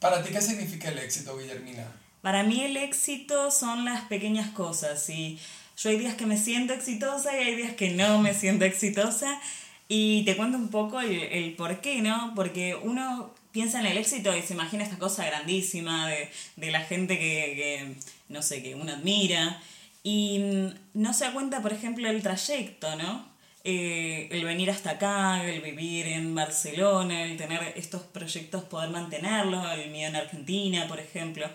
¿Para 0.00 0.24
ti 0.24 0.32
qué 0.32 0.40
significa 0.40 0.88
el 0.88 0.98
éxito, 0.98 1.36
Guillermina? 1.36 1.84
Para 2.20 2.42
mí 2.42 2.62
el 2.62 2.76
éxito 2.76 3.52
son 3.52 3.84
las 3.84 4.02
pequeñas 4.06 4.50
cosas 4.50 5.08
y 5.08 5.38
yo 5.78 5.90
hay 5.90 5.98
días 5.98 6.14
que 6.14 6.26
me 6.26 6.36
siento 6.36 6.72
exitosa 6.72 7.36
y 7.36 7.44
hay 7.44 7.54
días 7.54 7.74
que 7.74 7.90
no 7.90 8.18
me 8.18 8.34
siento 8.34 8.64
exitosa 8.64 9.40
y 9.86 10.24
te 10.24 10.36
cuento 10.36 10.58
un 10.58 10.68
poco 10.68 11.00
el, 11.00 11.54
por 11.54 11.80
qué, 11.80 12.02
¿no? 12.02 12.32
Porque 12.34 12.74
uno 12.74 13.34
piensa 13.52 13.80
en 13.80 13.86
el 13.86 13.96
éxito 13.96 14.36
y 14.36 14.42
se 14.42 14.54
imagina 14.54 14.84
esta 14.84 14.98
cosa 14.98 15.24
grandísima 15.24 16.08
de, 16.08 16.30
de 16.56 16.70
la 16.70 16.80
gente 16.80 17.18
que, 17.18 17.54
que, 17.54 17.94
no 18.28 18.42
sé, 18.42 18.62
que 18.62 18.74
uno 18.74 18.92
admira 18.92 19.60
y 20.02 20.70
no 20.94 21.12
se 21.12 21.24
da 21.24 21.32
cuenta, 21.32 21.62
por 21.62 21.72
ejemplo, 21.72 22.08
el 22.08 22.22
trayecto, 22.22 22.96
¿no? 22.96 23.26
Eh, 23.64 24.28
el 24.30 24.44
venir 24.44 24.70
hasta 24.70 24.90
acá, 24.90 25.44
el 25.44 25.60
vivir 25.60 26.06
en 26.06 26.34
Barcelona, 26.34 27.24
el 27.24 27.36
tener 27.36 27.74
estos 27.76 28.02
proyectos, 28.02 28.62
poder 28.64 28.90
mantenerlos, 28.90 29.66
el 29.72 29.90
mío 29.90 30.08
en 30.08 30.16
Argentina, 30.16 30.86
por 30.88 31.00
ejemplo. 31.00 31.46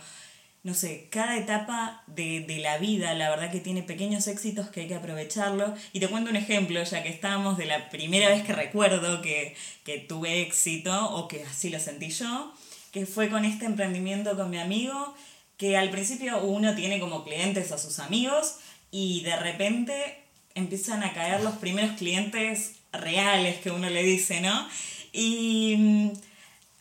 No 0.64 0.74
sé, 0.74 1.10
cada 1.12 1.38
etapa 1.38 2.04
de, 2.08 2.40
de, 2.40 2.60
la 2.60 2.78
vida, 2.78 3.14
la 3.16 3.30
verdad 3.30 3.52
que 3.52 3.60
tiene 3.60 3.84
pequeños 3.84 4.28
éxitos 4.28 4.70
que 4.70 4.82
hay 4.82 4.88
que 4.88 4.96
aprovecharlo. 4.96 5.76
Y 5.92 6.00
te 6.00 6.08
cuento 6.08 6.30
un 6.30 6.38
ejemplo, 6.38 6.82
ya 6.82 7.04
que 7.04 7.10
estábamos 7.10 7.58
de 7.58 7.66
la 7.66 7.90
primera 7.90 8.30
vez 8.30 8.44
que 8.44 8.54
recuerdo 8.54 9.22
que, 9.22 9.58
que 9.84 10.00
tuve 10.00 10.42
éxito, 10.42 11.14
o 11.16 11.28
que 11.28 11.44
así 11.44 11.70
lo 11.70 11.82
sentí 11.82 12.10
yo, 12.12 12.54
que 12.94 13.06
fue 13.06 13.30
con 13.30 13.44
este 13.44 13.66
emprendimiento 13.66 14.38
con 14.38 14.50
mi 14.50 14.58
amigo, 14.58 15.14
que 15.58 15.76
al 15.76 15.90
principio 15.90 16.42
uno 16.42 16.76
tiene 16.76 17.00
como 17.00 17.26
clientes 17.26 17.74
a 17.74 17.78
sus 17.78 18.00
amigos 18.00 18.56
y 18.90 19.22
de 19.24 19.36
repente 19.36 20.24
empiezan 20.56 21.04
a 21.04 21.14
caer 21.14 21.42
los 21.42 21.56
primeros 21.56 21.98
clientes 21.98 22.76
reales 22.94 23.58
que 23.58 23.72
uno 23.72 23.90
le 23.90 24.04
dice, 24.04 24.40
¿no? 24.40 24.68
Y 25.12 25.76
mm, 25.78 26.12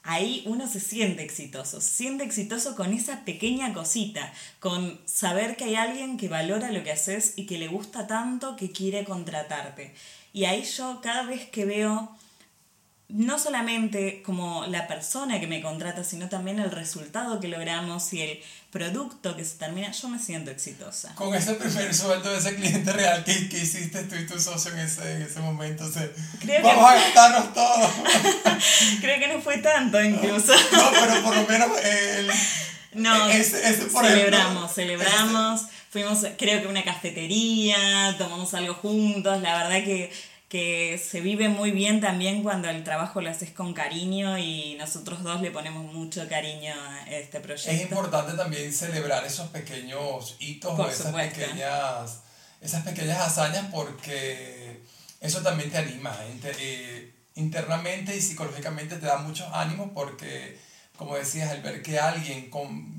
ahí 0.02 0.42
uno 0.46 0.66
se 0.66 0.80
siente 0.80 1.22
exitoso, 1.22 1.80
se 1.80 1.90
siente 1.90 2.24
exitoso 2.24 2.74
con 2.76 2.92
esa 2.92 3.24
pequeña 3.24 3.72
cosita, 3.72 4.32
con 4.60 5.00
saber 5.04 5.56
que 5.56 5.64
hay 5.64 5.74
alguien 5.76 6.16
que 6.16 6.28
valora 6.28 6.72
lo 6.72 6.82
que 6.82 6.92
haces 6.92 7.34
y 7.36 7.46
que 7.46 7.58
le 7.58 7.68
gusta 7.68 8.06
tanto 8.06 8.56
que 8.56 8.72
quiere 8.72 9.04
contratarte. 9.04 9.94
Y 10.32 10.44
ahí 10.44 10.62
yo 10.64 11.00
cada 11.02 11.24
vez 11.24 11.48
que 11.48 11.64
veo 11.64 12.16
no 13.12 13.38
solamente 13.38 14.22
como 14.22 14.66
la 14.66 14.88
persona 14.88 15.38
que 15.38 15.46
me 15.46 15.60
contrata, 15.60 16.02
sino 16.02 16.30
también 16.30 16.58
el 16.58 16.70
resultado 16.70 17.40
que 17.40 17.48
logramos 17.48 18.10
y 18.14 18.22
el 18.22 18.40
producto 18.70 19.36
que 19.36 19.44
se 19.44 19.56
termina, 19.56 19.90
yo 19.92 20.08
me 20.08 20.18
siento 20.18 20.50
exitosa. 20.50 21.14
Con 21.14 21.34
ese 21.34 21.54
primer 21.54 21.94
sueldo 21.94 22.30
de 22.30 22.38
ese 22.38 22.54
cliente 22.54 22.90
real 22.90 23.22
que, 23.22 23.50
que 23.50 23.58
hiciste 23.58 24.04
tú 24.04 24.16
y 24.16 24.26
tu 24.26 24.40
socio 24.40 24.72
en 24.72 24.78
ese, 24.78 25.16
en 25.16 25.22
ese 25.22 25.40
momento, 25.40 25.84
o 25.84 25.92
sea, 25.92 26.08
vamos 26.62 26.90
a 26.90 26.94
gastarnos 26.94 27.52
todo. 27.52 27.90
Creo 29.02 29.18
que 29.18 29.28
no 29.28 29.42
fue 29.42 29.58
tanto 29.58 30.02
incluso. 30.02 30.54
no, 30.72 30.90
pero 30.92 31.22
por 31.22 31.36
lo 31.36 31.46
menos 31.46 31.70
el... 31.84 32.30
No, 32.94 33.28
celebramos, 33.30 34.74
celebramos, 34.74 35.62
fuimos 35.88 36.26
creo 36.36 36.60
que 36.60 36.66
a 36.66 36.70
una 36.70 36.84
cafetería, 36.84 38.14
tomamos 38.18 38.52
algo 38.52 38.74
juntos, 38.74 39.40
la 39.40 39.62
verdad 39.62 39.82
que 39.82 40.12
que 40.52 41.02
se 41.02 41.22
vive 41.22 41.48
muy 41.48 41.70
bien 41.70 42.02
también 42.02 42.42
cuando 42.42 42.68
el 42.68 42.84
trabajo 42.84 43.22
lo 43.22 43.30
haces 43.30 43.52
con 43.52 43.72
cariño 43.72 44.36
y 44.36 44.74
nosotros 44.74 45.22
dos 45.22 45.40
le 45.40 45.50
ponemos 45.50 45.90
mucho 45.94 46.28
cariño 46.28 46.74
a 46.74 47.10
este 47.10 47.40
proyecto. 47.40 47.70
Es 47.70 47.80
importante 47.80 48.34
también 48.34 48.70
celebrar 48.70 49.24
esos 49.24 49.48
pequeños 49.48 50.36
hitos 50.40 50.78
o 50.78 50.86
esas 50.86 51.14
pequeñas, 51.14 52.20
esas 52.60 52.82
pequeñas 52.82 53.20
hazañas 53.20 53.68
porque 53.72 54.82
eso 55.22 55.40
también 55.40 55.70
te 55.70 55.78
anima. 55.78 56.14
Eh, 56.60 57.14
internamente 57.36 58.14
y 58.14 58.20
psicológicamente 58.20 58.96
te 58.96 59.06
da 59.06 59.16
muchos 59.16 59.48
ánimos 59.54 59.88
porque, 59.94 60.58
como 60.98 61.16
decías, 61.16 61.50
el 61.52 61.62
ver 61.62 61.80
que 61.82 61.98
alguien 61.98 62.50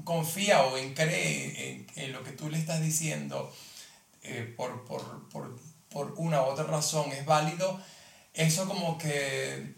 confía 0.04 0.64
o 0.64 0.76
en 0.76 0.96
cree 0.96 1.86
en, 1.98 2.14
lo 2.14 2.24
que 2.24 2.32
tú 2.32 2.50
le 2.50 2.58
estás 2.58 2.82
diciendo 2.82 3.54
eh, 4.24 4.52
por, 4.58 4.86
por, 4.86 5.30
por 5.30 5.56
por 5.94 6.14
una 6.18 6.42
u 6.42 6.46
otra 6.46 6.66
razón 6.66 7.12
es 7.12 7.26
válido, 7.26 7.80
eso 8.34 8.68
como 8.68 8.98
que, 8.98 9.76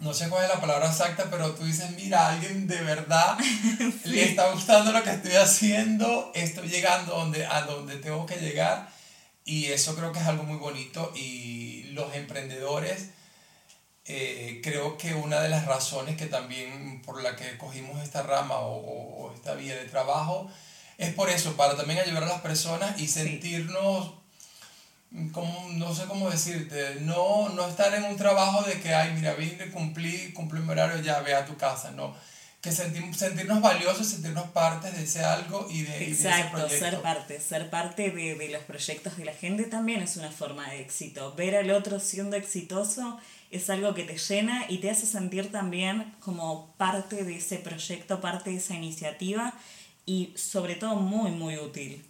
no 0.00 0.12
sé 0.12 0.28
cuál 0.28 0.44
es 0.44 0.50
la 0.50 0.60
palabra 0.60 0.88
exacta, 0.88 1.28
pero 1.30 1.54
tú 1.54 1.64
dices, 1.64 1.92
mira, 1.92 2.28
alguien 2.28 2.66
de 2.66 2.82
verdad 2.82 3.38
le 4.04 4.24
está 4.24 4.50
gustando 4.50 4.92
lo 4.92 5.02
que 5.02 5.10
estoy 5.10 5.36
haciendo, 5.36 6.32
estoy 6.34 6.68
llegando 6.68 7.14
donde, 7.14 7.46
a 7.46 7.62
donde 7.62 7.96
tengo 7.96 8.26
que 8.26 8.36
llegar 8.36 8.88
y 9.44 9.66
eso 9.66 9.94
creo 9.94 10.12
que 10.12 10.18
es 10.18 10.26
algo 10.26 10.42
muy 10.42 10.58
bonito 10.58 11.12
y 11.14 11.84
los 11.92 12.14
emprendedores... 12.14 13.10
Eh, 14.06 14.60
creo 14.62 14.98
que 14.98 15.14
una 15.14 15.40
de 15.40 15.48
las 15.48 15.64
razones 15.64 16.18
que 16.18 16.26
también 16.26 17.00
por 17.06 17.22
la 17.22 17.36
que 17.36 17.56
cogimos 17.56 18.02
esta 18.02 18.22
rama 18.22 18.58
o, 18.58 19.32
esta 19.34 19.54
vía 19.54 19.74
de 19.74 19.86
trabajo 19.86 20.50
es 20.98 21.14
por 21.14 21.30
eso, 21.30 21.56
para 21.56 21.74
también 21.74 22.00
ayudar 22.00 22.24
a 22.24 22.26
las 22.26 22.40
personas 22.42 23.00
y 23.00 23.08
sentirnos 23.08 24.12
como, 25.32 25.68
no 25.74 25.94
sé 25.94 26.06
cómo 26.06 26.28
decirte, 26.28 26.96
no, 27.02 27.48
no 27.50 27.68
estar 27.68 27.94
en 27.94 28.04
un 28.04 28.16
trabajo 28.16 28.62
de 28.62 28.80
que, 28.80 28.92
ay, 28.92 29.12
mira, 29.14 29.34
vine, 29.34 29.70
cumplí, 29.70 30.32
cumplí 30.32 30.60
mi 30.60 30.70
horario, 30.70 31.00
ya 31.02 31.20
ve 31.20 31.34
a 31.34 31.46
tu 31.46 31.56
casa, 31.56 31.92
no. 31.92 32.14
Que 32.60 32.72
sentir, 32.72 33.14
sentirnos 33.14 33.60
valiosos, 33.60 34.08
sentirnos 34.08 34.48
parte 34.48 34.90
de 34.90 35.04
ese 35.04 35.22
algo 35.22 35.68
y 35.70 35.82
de, 35.82 36.08
Exacto, 36.08 36.68
ser 36.68 37.00
parte, 37.00 37.38
ser 37.38 37.70
parte 37.70 38.10
de, 38.10 38.34
de 38.34 38.48
los 38.48 38.62
proyectos 38.62 39.16
de 39.16 39.26
la 39.26 39.34
gente 39.34 39.64
también 39.64 40.02
es 40.02 40.16
una 40.16 40.30
forma 40.30 40.68
de 40.70 40.80
éxito. 40.80 41.34
Ver 41.36 41.56
al 41.56 41.70
otro 41.70 42.00
siendo 42.00 42.36
exitoso 42.36 43.20
es 43.50 43.70
algo 43.70 43.94
que 43.94 44.04
te 44.04 44.16
llena 44.16 44.64
y 44.68 44.78
te 44.78 44.90
hace 44.90 45.06
sentir 45.06 45.52
también 45.52 46.14
como 46.20 46.74
parte 46.76 47.22
de 47.22 47.36
ese 47.36 47.58
proyecto, 47.58 48.20
parte 48.20 48.50
de 48.50 48.56
esa 48.56 48.74
iniciativa 48.74 49.52
y 50.06 50.32
sobre 50.34 50.74
todo 50.74 50.96
muy, 50.96 51.30
muy 51.30 51.58
útil. 51.58 52.04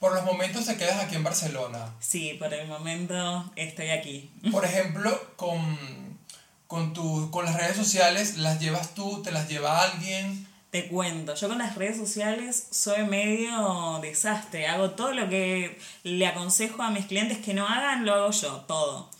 Por 0.00 0.14
los 0.14 0.24
momentos 0.24 0.64
te 0.64 0.78
quedas 0.78 0.98
aquí 0.98 1.14
en 1.14 1.22
Barcelona. 1.22 1.94
Sí, 2.00 2.34
por 2.38 2.52
el 2.54 2.66
momento 2.66 3.52
estoy 3.54 3.90
aquí. 3.90 4.30
Por 4.50 4.64
ejemplo, 4.64 5.10
con, 5.36 6.18
con, 6.66 6.94
tu, 6.94 7.30
con 7.30 7.44
las 7.44 7.54
redes 7.54 7.76
sociales, 7.76 8.38
¿las 8.38 8.58
llevas 8.58 8.94
tú? 8.94 9.22
¿Te 9.22 9.30
las 9.30 9.46
lleva 9.46 9.82
alguien? 9.82 10.48
Te 10.70 10.88
cuento, 10.88 11.34
yo 11.34 11.48
con 11.48 11.58
las 11.58 11.74
redes 11.74 11.98
sociales 11.98 12.68
soy 12.70 13.04
medio 13.04 13.98
desastre. 14.00 14.68
Hago 14.68 14.92
todo 14.92 15.12
lo 15.12 15.28
que 15.28 15.78
le 16.02 16.26
aconsejo 16.26 16.82
a 16.82 16.90
mis 16.90 17.04
clientes 17.04 17.36
que 17.36 17.52
no 17.52 17.68
hagan, 17.68 18.06
lo 18.06 18.14
hago 18.14 18.30
yo, 18.30 18.64
todo. 18.66 19.10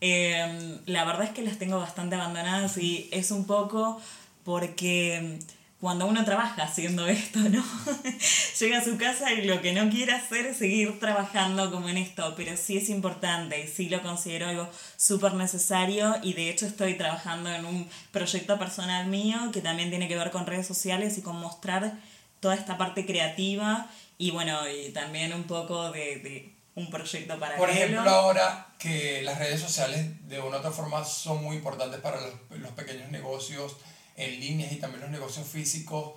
Em, 0.00 0.80
la 0.86 1.04
verdad 1.04 1.26
es 1.26 1.30
que 1.30 1.42
las 1.42 1.58
tengo 1.58 1.78
bastante 1.78 2.16
abandonadas 2.16 2.76
y 2.78 3.08
es 3.12 3.30
un 3.30 3.46
poco 3.46 4.00
porque 4.44 5.38
cuando 5.80 6.06
uno 6.06 6.24
trabaja 6.24 6.62
haciendo 6.62 7.06
esto, 7.06 7.40
¿no? 7.40 7.62
Llega 8.60 8.78
a 8.78 8.84
su 8.84 8.96
casa 8.96 9.32
y 9.32 9.44
lo 9.44 9.60
que 9.60 9.72
no 9.72 9.90
quiere 9.90 10.12
hacer 10.12 10.46
es 10.46 10.56
seguir 10.56 10.98
trabajando 10.98 11.70
como 11.70 11.88
en 11.88 11.98
esto, 11.98 12.34
pero 12.36 12.56
sí 12.56 12.78
es 12.78 12.88
importante 12.88 13.60
y 13.60 13.68
sí 13.68 13.88
lo 13.88 14.02
considero 14.02 14.48
algo 14.48 14.68
súper 14.96 15.34
necesario 15.34 16.16
y 16.22 16.32
de 16.32 16.48
hecho 16.48 16.66
estoy 16.66 16.94
trabajando 16.94 17.50
en 17.50 17.66
un 17.66 17.88
proyecto 18.12 18.58
personal 18.58 19.06
mío 19.08 19.36
que 19.52 19.60
también 19.60 19.90
tiene 19.90 20.08
que 20.08 20.16
ver 20.16 20.30
con 20.30 20.46
redes 20.46 20.66
sociales 20.66 21.18
y 21.18 21.22
con 21.22 21.36
mostrar 21.38 21.98
toda 22.40 22.54
esta 22.54 22.78
parte 22.78 23.04
creativa 23.04 23.88
y 24.16 24.30
bueno, 24.30 24.68
y 24.68 24.90
también 24.90 25.32
un 25.32 25.44
poco 25.44 25.90
de, 25.90 26.54
un 26.76 26.90
proyecto 26.90 27.38
para 27.38 27.56
Por 27.56 27.70
ejemplo, 27.70 28.08
ahora 28.08 28.68
que 28.78 29.22
las 29.22 29.38
redes 29.38 29.60
sociales 29.60 30.26
de 30.28 30.40
una 30.40 30.56
u 30.56 30.58
otra 30.60 30.70
forma 30.70 31.04
son 31.04 31.42
muy 31.42 31.56
importantes 31.56 32.00
para 32.00 32.20
los, 32.20 32.32
los 32.58 32.72
pequeños 32.72 33.10
negocios, 33.10 33.76
en 34.16 34.40
líneas 34.40 34.72
y 34.72 34.76
también 34.76 35.02
los 35.02 35.10
negocios 35.10 35.46
físicos, 35.46 36.12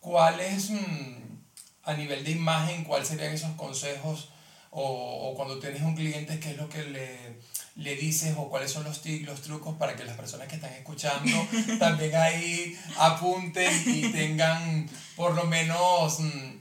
¿cuáles 0.00 0.70
mm, 0.70 1.38
a 1.84 1.94
nivel 1.94 2.24
de 2.24 2.32
imagen, 2.32 2.84
cuáles 2.84 3.08
serían 3.08 3.32
esos 3.32 3.52
consejos? 3.52 4.30
O, 4.70 4.82
o, 5.30 5.34
cuando 5.34 5.58
tienes 5.58 5.80
un 5.80 5.96
cliente, 5.96 6.38
¿qué 6.40 6.50
es 6.50 6.56
lo 6.58 6.68
que 6.68 6.82
le, 6.84 7.38
le 7.76 7.96
dices 7.96 8.34
o 8.36 8.50
cuáles 8.50 8.70
son 8.70 8.84
los 8.84 9.00
los 9.06 9.40
trucos 9.40 9.76
para 9.76 9.96
que 9.96 10.04
las 10.04 10.16
personas 10.16 10.46
que 10.48 10.56
están 10.56 10.72
escuchando 10.74 11.48
también 11.78 12.14
ahí 12.16 12.78
apunten 12.98 13.72
y 13.86 14.12
tengan 14.12 14.88
por 15.16 15.34
lo 15.34 15.44
menos 15.44 16.20
mm, 16.20 16.60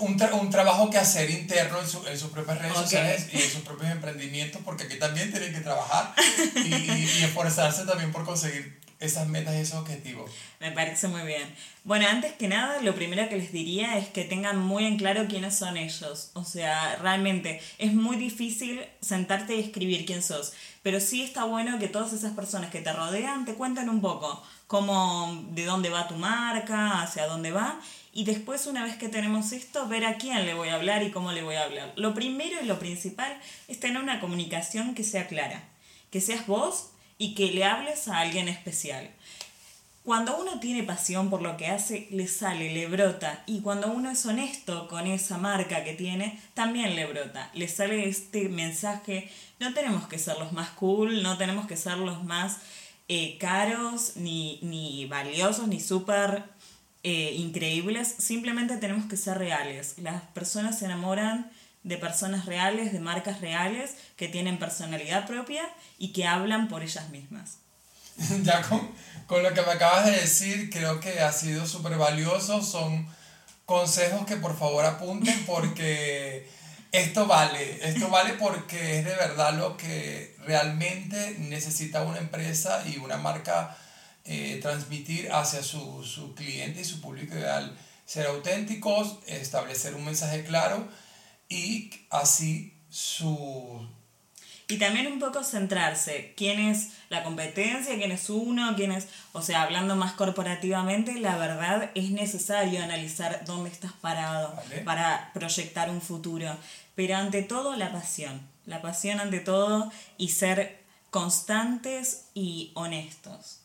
un, 0.00 0.22
un, 0.32 0.50
trabajo 0.50 0.90
que 0.90 0.98
hacer 0.98 1.30
interno 1.30 1.80
en, 1.80 1.88
su, 1.88 2.06
en 2.06 2.18
sus 2.18 2.30
propias 2.30 2.58
redes 2.58 2.76
sociales 2.76 3.28
y 3.32 3.42
en 3.42 3.50
sus 3.50 3.62
propios 3.62 3.90
emprendimientos, 3.90 4.60
porque 4.64 4.84
aquí 4.84 4.98
también 4.98 5.30
tienen 5.30 5.52
que 5.52 5.60
trabajar 5.60 6.14
y, 6.56 6.74
y 6.74 7.24
esforzarse 7.24 7.84
también 7.84 8.12
por 8.12 8.24
conseguir 8.24 8.83
esas 9.04 9.28
metas 9.28 9.54
y 9.54 9.58
esos 9.58 9.80
objetivos. 9.80 10.30
Me 10.60 10.70
parece 10.72 11.08
muy 11.08 11.22
bien. 11.22 11.54
Bueno, 11.84 12.06
antes 12.08 12.32
que 12.32 12.48
nada, 12.48 12.80
lo 12.80 12.94
primero 12.94 13.28
que 13.28 13.36
les 13.36 13.52
diría 13.52 13.98
es 13.98 14.08
que 14.08 14.24
tengan 14.24 14.58
muy 14.58 14.86
en 14.86 14.96
claro 14.96 15.26
quiénes 15.28 15.56
son 15.56 15.76
ellos. 15.76 16.30
O 16.34 16.44
sea, 16.44 16.96
realmente 16.96 17.60
es 17.78 17.92
muy 17.92 18.16
difícil 18.16 18.84
sentarte 19.00 19.56
y 19.56 19.60
escribir 19.60 20.06
quién 20.06 20.22
sos. 20.22 20.52
Pero 20.82 21.00
sí 21.00 21.22
está 21.22 21.44
bueno 21.44 21.78
que 21.78 21.88
todas 21.88 22.12
esas 22.12 22.32
personas 22.32 22.70
que 22.70 22.80
te 22.80 22.92
rodean 22.92 23.44
te 23.44 23.54
cuenten 23.54 23.88
un 23.88 24.00
poco 24.00 24.42
cómo, 24.66 25.46
de 25.50 25.64
dónde 25.64 25.90
va 25.90 26.08
tu 26.08 26.14
marca, 26.14 27.02
hacia 27.02 27.26
dónde 27.26 27.52
va. 27.52 27.80
Y 28.12 28.24
después, 28.24 28.66
una 28.66 28.84
vez 28.84 28.96
que 28.96 29.08
tenemos 29.08 29.52
esto, 29.52 29.88
ver 29.88 30.04
a 30.04 30.16
quién 30.16 30.46
le 30.46 30.54
voy 30.54 30.68
a 30.68 30.76
hablar 30.76 31.02
y 31.02 31.10
cómo 31.10 31.32
le 31.32 31.42
voy 31.42 31.56
a 31.56 31.64
hablar. 31.64 31.92
Lo 31.96 32.14
primero 32.14 32.56
y 32.62 32.66
lo 32.66 32.78
principal 32.78 33.38
es 33.68 33.80
tener 33.80 34.00
una 34.00 34.20
comunicación 34.20 34.94
que 34.94 35.04
sea 35.04 35.26
clara. 35.26 35.64
Que 36.10 36.20
seas 36.20 36.46
vos 36.46 36.90
y 37.18 37.34
que 37.34 37.52
le 37.52 37.64
hables 37.64 38.08
a 38.08 38.18
alguien 38.18 38.48
especial. 38.48 39.10
Cuando 40.04 40.36
uno 40.36 40.60
tiene 40.60 40.82
pasión 40.82 41.30
por 41.30 41.40
lo 41.40 41.56
que 41.56 41.68
hace, 41.68 42.08
le 42.10 42.28
sale, 42.28 42.74
le 42.74 42.88
brota. 42.88 43.42
Y 43.46 43.60
cuando 43.60 43.90
uno 43.90 44.10
es 44.10 44.26
honesto 44.26 44.86
con 44.86 45.06
esa 45.06 45.38
marca 45.38 45.82
que 45.82 45.94
tiene, 45.94 46.38
también 46.52 46.94
le 46.94 47.06
brota. 47.06 47.50
Le 47.54 47.68
sale 47.68 48.06
este 48.06 48.50
mensaje, 48.50 49.30
no 49.60 49.72
tenemos 49.72 50.06
que 50.06 50.18
ser 50.18 50.38
los 50.38 50.52
más 50.52 50.68
cool, 50.70 51.22
no 51.22 51.38
tenemos 51.38 51.66
que 51.66 51.78
ser 51.78 51.96
los 51.96 52.22
más 52.22 52.58
eh, 53.08 53.38
caros, 53.38 54.16
ni, 54.16 54.58
ni, 54.60 55.06
valiosos, 55.06 55.68
ni 55.68 55.80
súper 55.80 56.44
eh, 57.02 57.34
increíbles. 57.38 58.14
Simplemente 58.18 58.76
tenemos 58.76 59.06
que 59.06 59.16
ser 59.16 59.38
reales. 59.38 59.94
Las 60.02 60.20
personas 60.20 60.78
se 60.78 60.84
enamoran 60.84 61.50
de 61.84 61.98
personas 61.98 62.46
reales, 62.46 62.92
de 62.92 62.98
marcas 62.98 63.40
reales, 63.40 63.92
que 64.16 64.28
tienen 64.28 64.58
personalidad 64.58 65.26
propia 65.26 65.62
y 65.98 66.12
que 66.12 66.26
hablan 66.26 66.68
por 66.68 66.82
ellas 66.82 67.10
mismas. 67.10 67.58
ya 68.42 68.62
con, 68.62 68.90
con, 69.26 69.42
lo 69.42 69.52
que 69.52 69.62
me 69.62 69.72
acabas 69.72 70.06
de 70.06 70.12
decir, 70.12 70.70
creo 70.70 70.98
que 70.98 71.20
ha 71.20 71.30
sido 71.30 71.66
súper 71.66 71.96
valioso. 71.96 72.62
Son 72.62 73.06
consejos 73.66 74.26
que 74.26 74.36
por 74.36 74.58
favor 74.58 74.84
apunten 74.84 75.44
porque 75.46 76.48
esto 76.92 77.26
vale. 77.26 77.86
Esto 77.86 78.08
vale 78.08 78.32
porque 78.34 78.98
es 78.98 79.04
de 79.04 79.14
verdad 79.14 79.52
lo 79.54 79.76
que 79.76 80.34
realmente 80.46 81.36
necesita 81.38 82.02
una 82.02 82.18
empresa 82.18 82.82
y 82.86 82.96
una 82.96 83.18
marca 83.18 83.76
eh, 84.24 84.58
transmitir 84.62 85.30
hacia 85.32 85.62
su, 85.62 86.02
su 86.02 86.34
cliente 86.34 86.80
y 86.80 86.84
su 86.84 87.02
público 87.02 87.34
ideal. 87.34 87.76
Ser 88.06 88.26
auténticos, 88.26 89.18
establecer 89.26 89.94
un 89.94 90.04
mensaje 90.04 90.44
claro 90.44 90.88
y 91.54 91.90
así 92.10 92.74
su... 92.90 93.88
Y 94.66 94.78
también 94.78 95.06
un 95.06 95.18
poco 95.18 95.44
centrarse, 95.44 96.32
quién 96.38 96.58
es 96.58 96.88
la 97.10 97.22
competencia, 97.22 97.96
quién 97.96 98.12
es 98.12 98.30
uno, 98.30 98.74
quién 98.76 98.92
es, 98.92 99.08
o 99.32 99.42
sea, 99.42 99.62
hablando 99.62 99.94
más 99.94 100.14
corporativamente, 100.14 101.20
la 101.20 101.36
verdad 101.36 101.90
es 101.94 102.10
necesario 102.10 102.82
analizar 102.82 103.44
dónde 103.44 103.68
estás 103.68 103.92
parado 103.92 104.58
para 104.86 105.30
proyectar 105.34 105.90
un 105.90 106.00
futuro, 106.00 106.56
pero 106.94 107.16
ante 107.16 107.42
todo 107.42 107.76
la 107.76 107.92
pasión, 107.92 108.40
la 108.64 108.80
pasión 108.80 109.20
ante 109.20 109.40
todo 109.40 109.92
y 110.16 110.30
ser 110.30 110.82
constantes 111.10 112.24
y 112.32 112.72
honestos. 112.74 113.60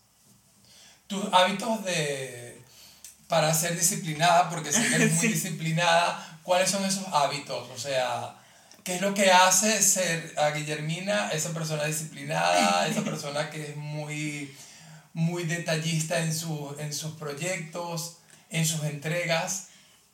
Tus 1.07 1.23
hábitos 1.31 1.85
de 1.85 2.61
para 3.29 3.53
ser 3.53 3.77
disciplinada, 3.77 4.49
porque 4.49 4.73
sé 4.73 4.85
que 4.89 4.95
eres 4.95 5.13
muy 5.17 5.27
disciplinada, 5.29 6.28
¿cuáles 6.49 6.71
son 6.71 6.83
esos 6.83 7.05
hábitos? 7.11 7.69
O 7.69 7.77
sea, 7.77 8.35
¿qué 8.83 8.95
es 8.95 9.01
lo 9.01 9.13
que 9.13 9.29
hace 9.29 9.83
ser 9.83 10.33
a 10.35 10.49
Guillermina 10.49 11.29
esa 11.29 11.53
persona 11.53 11.83
disciplinada, 11.85 12.87
esa 12.89 13.03
persona 13.03 13.51
que 13.51 13.69
es 13.69 13.77
muy, 13.77 14.51
muy 15.13 15.43
detallista 15.43 16.17
en, 16.17 16.33
su, 16.33 16.75
en 16.79 16.91
sus 16.91 17.11
proyectos, 17.11 18.17
en 18.49 18.65
sus 18.65 18.83
entregas? 18.83 19.67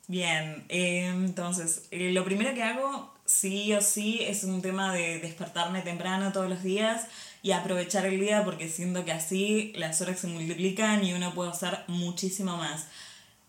Bien, 0.08 0.66
eh, 0.68 1.06
entonces, 1.06 1.84
eh, 1.90 2.10
lo 2.12 2.22
primero 2.22 2.52
que 2.52 2.62
hago, 2.62 3.14
sí 3.24 3.72
o 3.72 3.80
sí, 3.80 4.18
es 4.20 4.44
un 4.44 4.60
tema 4.60 4.92
de 4.92 5.20
despertarme 5.20 5.80
temprano 5.80 6.32
todos 6.32 6.50
los 6.50 6.62
días 6.62 7.06
y 7.40 7.52
aprovechar 7.52 8.04
el 8.04 8.20
día 8.20 8.44
porque 8.44 8.68
siento 8.68 9.06
que 9.06 9.12
así 9.12 9.72
las 9.74 10.02
horas 10.02 10.20
se 10.20 10.26
multiplican 10.26 11.02
y 11.02 11.14
uno 11.14 11.32
puede 11.32 11.50
hacer 11.50 11.78
muchísimo 11.86 12.58
más. 12.58 12.88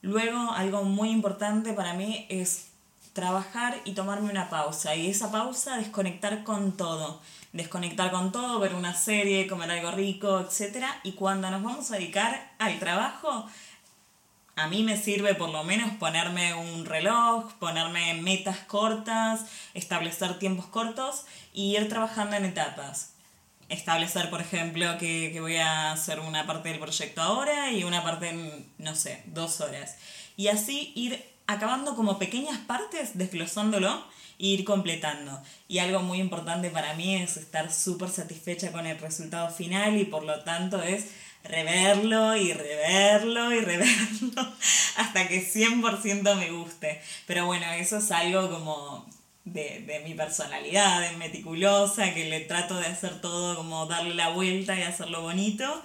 Luego, 0.02 0.54
algo 0.54 0.86
muy 0.86 1.10
importante 1.10 1.74
para 1.74 1.94
mí 1.94 2.26
es 2.30 2.67
trabajar 3.18 3.82
y 3.84 3.94
tomarme 3.94 4.30
una 4.30 4.48
pausa. 4.48 4.96
Y 4.96 5.10
esa 5.10 5.32
pausa, 5.32 5.78
desconectar 5.78 6.44
con 6.44 6.78
todo. 6.78 7.20
Desconectar 7.52 8.12
con 8.12 8.32
todo, 8.32 8.60
ver 8.60 8.76
una 8.76 8.94
serie, 8.94 9.48
comer 9.48 9.72
algo 9.72 9.90
rico, 9.90 10.40
etc. 10.40 10.86
Y 11.04 11.14
cuando 11.14 11.50
nos 11.50 11.64
vamos 11.64 11.90
a 11.90 11.96
dedicar 11.96 12.52
al 12.60 12.78
trabajo, 12.78 13.48
a 14.56 14.68
mí 14.68 14.84
me 14.84 14.98
sirve 14.98 15.34
por 15.34 15.50
lo 15.50 15.64
menos 15.64 15.90
ponerme 15.96 16.54
un 16.54 16.86
reloj, 16.86 17.52
ponerme 17.54 18.14
metas 18.22 18.60
cortas, 18.60 19.46
establecer 19.74 20.38
tiempos 20.38 20.68
cortos 20.68 21.26
y 21.54 21.76
ir 21.76 21.90
trabajando 21.90 22.36
en 22.36 22.46
etapas. 22.46 23.14
Establecer, 23.68 24.30
por 24.30 24.42
ejemplo, 24.42 25.00
que, 25.00 25.32
que, 25.34 25.42
voy 25.42 25.58
a 25.58 25.92
hacer 25.92 26.20
una 26.20 26.46
parte 26.46 26.70
del 26.70 26.80
proyecto 26.80 27.24
ahora 27.24 27.72
y 27.72 27.84
una 27.84 28.04
parte 28.04 28.30
en, 28.30 28.72
no 28.78 28.96
sé, 28.96 29.24
dos 29.26 29.60
horas. 29.60 29.98
Y 30.38 30.50
así 30.50 30.94
ir 30.96 31.37
acabando 31.48 31.96
como 31.96 32.20
pequeñas 32.20 32.60
partes, 32.60 33.18
desglosándolo 33.18 34.06
e 34.40 34.48
ir 34.48 34.66
completando. 34.66 35.42
Y 35.68 35.80
algo 35.80 36.02
muy 36.02 36.20
importante 36.20 36.70
para 36.70 36.94
mí 36.94 37.16
es 37.16 37.38
estar 37.38 37.74
súper 37.74 38.10
satisfecha 38.10 38.72
con 38.72 38.86
el 38.86 39.00
resultado 39.00 39.50
final 39.50 39.98
y 39.98 40.06
por 40.06 40.24
lo 40.24 40.44
tanto 40.44 40.82
es 40.84 41.08
reverlo 41.44 42.36
y 42.36 42.54
reverlo 42.54 43.54
y 43.54 43.60
reverlo 43.62 44.54
hasta 44.98 45.28
que 45.28 45.42
100% 45.42 46.36
me 46.36 46.52
guste. 46.52 47.02
Pero 47.26 47.46
bueno, 47.46 47.66
eso 47.74 47.98
es 47.98 48.12
algo 48.12 48.50
como 48.50 49.06
de, 49.46 49.84
de, 49.88 50.02
mi 50.02 50.14
personalidad, 50.14 51.02
de 51.02 51.16
meticulosa, 51.18 52.14
que 52.14 52.30
le 52.30 52.42
trato 52.42 52.78
de 52.78 52.88
hacer 52.88 53.22
todo 53.22 53.56
como 53.56 53.86
darle 53.86 54.14
la 54.14 54.30
vuelta 54.30 54.78
y 54.78 54.84
hacerlo 54.84 55.22
bonito. 55.22 55.82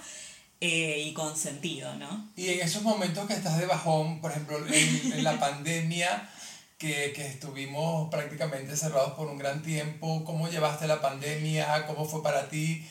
Eh, 0.61 1.03
y 1.07 1.13
con 1.13 1.35
sentido, 1.35 1.93
¿no? 1.95 2.31
Y 2.37 2.49
en 2.49 2.61
esos 2.61 2.83
momentos 2.83 3.27
que 3.27 3.33
estás 3.33 3.57
de 3.57 3.65
bajón, 3.65 4.21
por 4.21 4.31
ejemplo, 4.31 4.57
en, 4.65 5.13
en 5.13 5.23
la 5.23 5.37
pandemia, 5.39 6.29
que, 6.77 7.13
que, 7.13 7.25
estuvimos 7.27 8.09
prácticamente 8.09 8.75
cerrados 8.75 9.13
por 9.13 9.27
un 9.27 9.37
gran 9.37 9.61
tiempo, 9.61 10.23
¿cómo 10.25 10.49
llevaste 10.49 10.87
la 10.87 11.01
pandemia? 11.01 11.85
¿Cómo 11.87 12.05
fue 12.05 12.23
para 12.23 12.49
ti? 12.49 12.85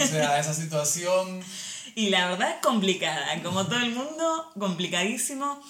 O 0.00 0.06
sea, 0.06 0.38
esa 0.40 0.54
situación. 0.54 1.42
Y 1.94 2.10
la 2.10 2.28
verdad, 2.28 2.60
complicada. 2.62 3.42
Como 3.42 3.66
todo 3.66 3.80
el 3.80 3.94
mundo, 3.94 4.52
complicadísimo. 4.58 5.60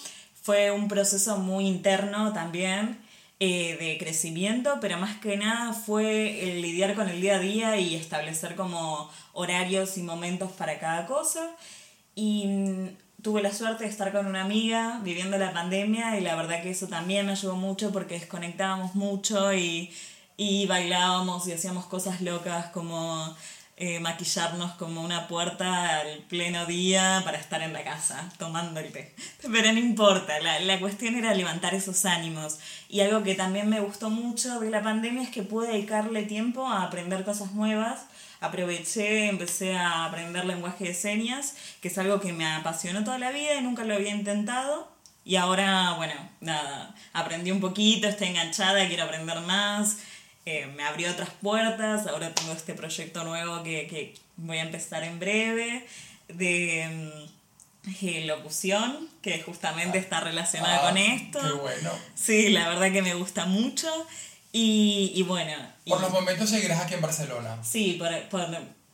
Fue 0.41 0.71
un 0.71 0.87
proceso 0.87 1.37
muy 1.37 1.67
interno 1.67 2.33
también. 2.33 2.99
Eh, 3.39 3.77
de 3.79 3.99
crecimiento, 3.99 4.79
pero 4.81 4.97
más 4.97 5.17
que 5.19 5.37
nada 5.37 5.71
fue 5.71 6.49
el 6.49 6.59
lidiar 6.59 6.95
con 6.95 7.07
el 7.07 7.21
día 7.21 7.35
a 7.35 7.39
día 7.39 7.77
y 7.77 7.93
establecer 7.93 8.55
como 8.55 9.11
horarios 9.33 9.95
y 9.99 10.01
momentos 10.01 10.51
para 10.53 10.79
cada 10.79 11.05
cosa. 11.05 11.55
Y 12.15 12.47
mm, 12.47 12.87
tuve 13.21 13.43
la 13.43 13.53
suerte 13.53 13.83
de 13.83 13.91
estar 13.91 14.11
con 14.11 14.25
una 14.25 14.41
amiga 14.41 15.01
viviendo 15.03 15.37
la 15.37 15.53
pandemia 15.53 16.17
y 16.17 16.21
la 16.21 16.35
verdad 16.35 16.63
que 16.63 16.71
eso 16.71 16.87
también 16.87 17.27
me 17.27 17.33
ayudó 17.33 17.55
mucho 17.55 17.91
porque 17.91 18.15
desconectábamos 18.17 18.95
mucho 18.95 19.53
y, 19.53 19.93
y 20.35 20.65
bailábamos 20.65 21.47
y 21.47 21.53
hacíamos 21.53 21.85
cosas 21.85 22.21
locas 22.21 22.71
como 22.71 23.35
eh, 23.79 23.99
maquillarnos 23.99 24.71
como 24.71 25.03
una 25.03 25.27
puerta 25.27 25.99
al 25.99 26.17
pleno 26.23 26.65
día 26.65 27.21
para 27.23 27.37
estar 27.37 27.61
en 27.61 27.73
la 27.73 27.83
casa 27.83 28.27
tomando 28.39 28.79
el 28.79 28.91
té. 28.91 29.13
Pero 29.39 29.71
no 29.71 29.77
importa, 29.77 30.39
la, 30.39 30.59
la, 30.61 30.79
cuestión 30.79 31.13
era 31.13 31.35
levantar 31.35 31.75
esos 31.75 32.03
ánimos. 32.05 32.57
Y 32.89 33.01
algo 33.01 33.21
que 33.21 33.35
también 33.35 33.69
me 33.69 33.79
gustó 33.79 34.09
mucho 34.09 34.59
de 34.59 34.71
la 34.71 34.81
pandemia 34.81 35.21
es 35.21 35.29
que 35.29 35.43
pude 35.43 35.67
dedicarle 35.67 36.23
tiempo 36.23 36.67
a 36.67 36.81
aprender 36.81 37.23
cosas 37.23 37.51
nuevas. 37.51 38.07
Aproveché, 38.39 39.27
empecé 39.29 39.77
a 39.77 40.05
aprender 40.05 40.45
lenguaje 40.45 40.85
de 40.85 40.93
señas, 40.95 41.55
que 41.79 41.89
es 41.89 41.97
algo 41.99 42.19
que 42.19 42.33
me 42.33 42.47
apasionó 42.47 43.03
toda 43.03 43.19
la 43.19 43.29
vida 43.29 43.55
y 43.55 43.61
nunca 43.61 43.83
lo 43.83 43.93
había 43.93 44.09
intentado. 44.09 44.91
Y 45.23 45.35
ahora, 45.35 45.93
bueno, 45.97 46.13
nada, 46.41 46.95
aprendí 47.13 47.51
un 47.51 47.59
poquito, 47.59 48.07
estoy 48.07 48.29
enganchada, 48.29 48.87
quiero 48.87 49.03
aprender 49.03 49.39
más. 49.41 49.97
Eh, 50.49 50.65
me 50.77 50.83
abrió 50.83 51.11
otras 51.11 51.29
puertas, 51.41 52.07
ahora 52.07 52.33
tengo 52.33 52.53
este 52.53 52.73
proyecto 52.73 53.25
nuevo 53.25 53.63
que, 53.63 53.85
que 53.87 54.13
voy 54.37 54.59
a 54.59 54.61
empezar 54.61 55.03
en 55.03 55.19
breve, 55.19 55.85
de 56.29 56.83
eh, 58.01 58.23
locución, 58.25 59.09
que 59.21 59.41
justamente 59.41 59.97
está 59.97 60.21
relacionada 60.21 60.77
Ah, 60.79 60.87
con 60.89 60.97
esto. 60.97 61.39
Qué 61.41 61.51
bueno. 61.51 61.91
Sí, 62.15 62.47
la 62.49 62.69
verdad 62.69 62.93
que 62.93 63.01
me 63.01 63.13
gusta 63.13 63.45
mucho. 63.45 63.89
Y, 64.53 65.11
y 65.15 65.23
bueno. 65.23 65.51
y- 65.83 65.89
Por 65.89 65.99
los 65.99 66.11
momentos 66.11 66.49
seguirás 66.49 66.79
aquí 66.79 66.93
en 66.93 67.01
Barcelona. 67.01 67.57
sí, 67.61 67.97
por, 67.99 68.09
por, 68.29 68.47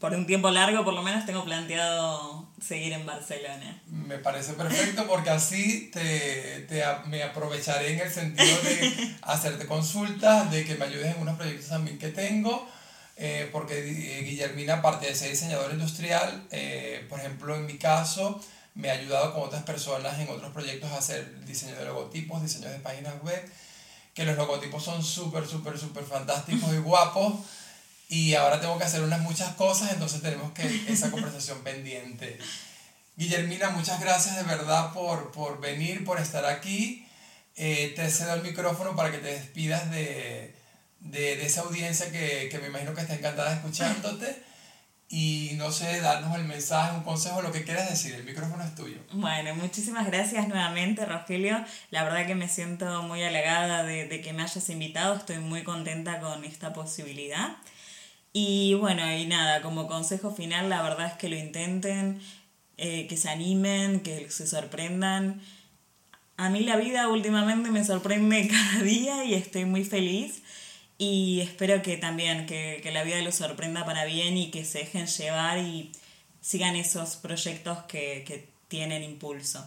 por 0.03 0.13
un 0.13 0.25
tiempo 0.25 0.51
largo 0.51 0.83
por 0.83 0.93
lo 0.93 1.01
menos 1.01 1.25
tengo 1.25 1.45
planteado 1.45 2.45
seguir 2.61 2.91
en 2.91 3.05
Barcelona. 3.05 3.81
Me 3.87 4.17
parece 4.17 4.51
perfecto 4.51 5.07
porque 5.07 5.29
así 5.29 5.89
te, 5.93 6.65
te 6.67 6.83
me 7.05 7.23
aprovecharé 7.23 7.93
en 7.93 8.01
el 8.01 8.11
sentido 8.11 8.53
de 8.63 9.15
hacerte 9.21 9.65
consultas, 9.65 10.51
de 10.51 10.65
que 10.65 10.75
me 10.75 10.83
ayudes 10.83 11.15
en 11.15 11.21
unos 11.21 11.37
proyectos 11.37 11.69
también 11.69 11.97
que 11.97 12.09
tengo, 12.09 12.67
eh, 13.15 13.47
porque 13.53 13.79
eh, 13.79 14.23
Guillermina, 14.23 14.79
aparte 14.79 15.05
de 15.05 15.15
ser 15.15 15.29
diseñadora 15.29 15.73
industrial, 15.73 16.47
eh, 16.51 17.05
por 17.07 17.21
ejemplo, 17.21 17.55
en 17.55 17.65
mi 17.65 17.77
caso, 17.77 18.41
me 18.75 18.89
ha 18.89 18.95
ayudado 18.95 19.33
con 19.33 19.43
otras 19.43 19.63
personas 19.63 20.19
en 20.19 20.27
otros 20.27 20.51
proyectos 20.51 20.91
a 20.91 20.97
hacer 20.97 21.45
diseño 21.45 21.77
de 21.77 21.85
logotipos, 21.85 22.41
diseño 22.41 22.67
de 22.67 22.79
páginas 22.79 23.13
web, 23.23 23.41
que 24.13 24.25
los 24.25 24.35
logotipos 24.35 24.83
son 24.83 25.01
súper, 25.01 25.47
súper, 25.47 25.77
súper 25.77 26.03
fantásticos 26.03 26.73
y 26.73 26.79
guapos. 26.79 27.35
Y 28.09 28.35
ahora 28.35 28.59
tengo 28.59 28.77
que 28.77 28.83
hacer 28.83 29.01
unas 29.01 29.21
muchas 29.21 29.55
cosas, 29.55 29.91
entonces 29.91 30.21
tenemos 30.21 30.51
que 30.51 30.85
esa 30.87 31.09
conversación 31.11 31.63
pendiente. 31.63 32.37
Guillermina, 33.15 33.69
muchas 33.69 33.99
gracias 33.99 34.37
de 34.37 34.43
verdad 34.43 34.91
por, 34.93 35.31
por 35.31 35.59
venir, 35.59 36.03
por 36.03 36.19
estar 36.19 36.45
aquí. 36.45 37.07
Eh, 37.55 37.93
te 37.95 38.09
cedo 38.09 38.33
el 38.33 38.41
micrófono 38.41 38.95
para 38.95 39.11
que 39.11 39.19
te 39.19 39.27
despidas 39.27 39.91
de, 39.91 40.55
de, 40.99 41.37
de 41.37 41.45
esa 41.45 41.61
audiencia 41.61 42.11
que, 42.11 42.49
que 42.49 42.57
me 42.59 42.67
imagino 42.67 42.93
que 42.93 43.01
está 43.01 43.13
encantada 43.13 43.53
escuchándote. 43.53 44.41
Y 45.09 45.51
no 45.57 45.71
sé, 45.71 46.01
darnos 46.01 46.35
el 46.35 46.45
mensaje, 46.45 46.97
un 46.97 47.03
consejo, 47.03 47.43
lo 47.43 47.51
que 47.51 47.63
quieras 47.63 47.87
decir. 47.87 48.15
El 48.15 48.23
micrófono 48.23 48.63
es 48.63 48.73
tuyo. 48.73 48.97
Bueno, 49.11 49.53
muchísimas 49.53 50.07
gracias 50.07 50.47
nuevamente, 50.47 51.05
Rogelio. 51.05 51.63
La 51.91 52.03
verdad 52.03 52.25
que 52.25 52.33
me 52.33 52.49
siento 52.49 53.03
muy 53.03 53.21
halagada 53.23 53.83
de, 53.83 54.07
de 54.07 54.21
que 54.21 54.33
me 54.33 54.41
hayas 54.41 54.67
invitado. 54.69 55.13
Estoy 55.13 55.37
muy 55.37 55.63
contenta 55.63 56.19
con 56.19 56.43
esta 56.45 56.73
posibilidad. 56.73 57.57
Y 58.33 58.73
bueno, 58.73 59.09
y 59.15 59.27
nada, 59.27 59.61
como 59.61 59.87
consejo 59.87 60.31
final, 60.31 60.67
la 60.67 60.81
verdad 60.81 61.05
es 61.05 61.13
que 61.13 61.29
lo 61.29 61.37
intenten, 61.37 62.19
eh, 62.77 63.05
que 63.07 63.15
se 63.15 63.29
animen, 63.29 63.99
que 63.99 64.29
se 64.31 64.47
sorprendan. 64.47 65.39
A 66.35 66.49
mí 66.49 66.61
la 66.61 66.75
vida 66.75 67.07
últimamente 67.07 67.69
me 67.69 67.85
sorprende 67.85 68.47
cada 68.51 68.83
día 68.83 69.23
y 69.23 69.35
estoy 69.35 69.65
muy 69.65 69.85
feliz. 69.85 70.41
Y 70.97 71.41
espero 71.41 71.81
que 71.83 71.97
también, 71.97 72.47
que, 72.47 72.79
que 72.81 72.91
la 72.91 73.03
vida 73.03 73.21
los 73.21 73.35
sorprenda 73.35 73.85
para 73.85 74.05
bien 74.05 74.35
y 74.37 74.49
que 74.49 74.65
se 74.65 74.79
dejen 74.79 75.05
llevar 75.05 75.59
y 75.59 75.91
sigan 76.41 76.75
esos 76.75 77.15
proyectos 77.15 77.79
que, 77.87 78.23
que 78.25 78.47
tienen 78.67 79.03
impulso. 79.03 79.63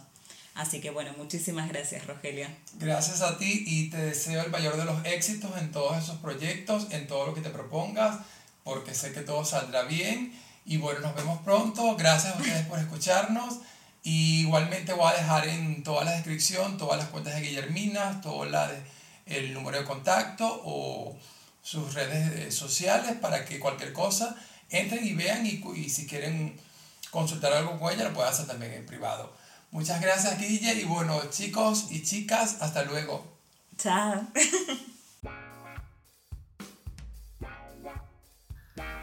Así 0.55 0.81
que 0.81 0.89
bueno, 0.89 1.11
muchísimas 1.17 1.69
gracias, 1.69 2.05
Rogelio. 2.07 2.47
Gracias 2.79 3.21
a 3.21 3.37
ti 3.37 3.63
y 3.67 3.89
te 3.89 3.97
deseo 3.97 4.43
el 4.43 4.49
mayor 4.49 4.75
de 4.75 4.85
los 4.85 5.05
éxitos 5.05 5.51
en 5.57 5.71
todos 5.71 6.03
esos 6.03 6.17
proyectos, 6.17 6.87
en 6.91 7.07
todo 7.07 7.27
lo 7.27 7.33
que 7.35 7.41
te 7.41 7.51
propongas, 7.51 8.19
porque 8.67 8.93
sé 8.93 9.13
que 9.13 9.21
todo 9.21 9.45
saldrá 9.45 9.83
bien. 9.83 10.37
Y 10.65 10.75
bueno, 10.75 10.99
nos 10.99 11.15
vemos 11.15 11.41
pronto. 11.41 11.95
Gracias 11.95 12.35
a 12.35 12.37
ustedes 12.37 12.65
por 12.67 12.77
escucharnos. 12.79 13.59
Y 14.03 14.41
igualmente 14.41 14.91
voy 14.91 15.09
a 15.09 15.15
dejar 15.15 15.47
en 15.47 15.83
toda 15.83 16.03
la 16.03 16.11
descripción 16.11 16.77
todas 16.77 16.97
las 16.97 17.07
cuentas 17.07 17.35
de 17.35 17.41
Guillermina, 17.41 18.19
todo 18.21 18.45
el 19.25 19.53
número 19.53 19.77
de 19.77 19.85
contacto 19.85 20.61
o 20.65 21.15
sus 21.61 21.93
redes 21.93 22.31
eh, 22.33 22.51
sociales 22.51 23.15
para 23.21 23.45
que 23.45 23.59
cualquier 23.59 23.93
cosa 23.93 24.35
entren 24.69 25.05
y 25.05 25.13
vean 25.13 25.45
y 25.45 25.89
si 25.89 26.05
quieren 26.05 26.57
consultar 27.11 27.53
algo 27.53 27.79
con 27.79 27.93
ella 27.93 28.05
lo 28.05 28.13
pueden 28.13 28.31
hacer 28.31 28.47
también 28.47 28.73
en 28.73 28.85
privado. 28.85 29.33
Muchas 29.71 29.99
gracias 30.01 30.39
Guille 30.39 30.73
y 30.75 30.83
bueno 30.85 31.21
chicos 31.29 31.87
y 31.89 32.03
chicas, 32.03 32.57
hasta 32.61 32.83
luego. 32.83 33.25
Chao. 33.77 34.27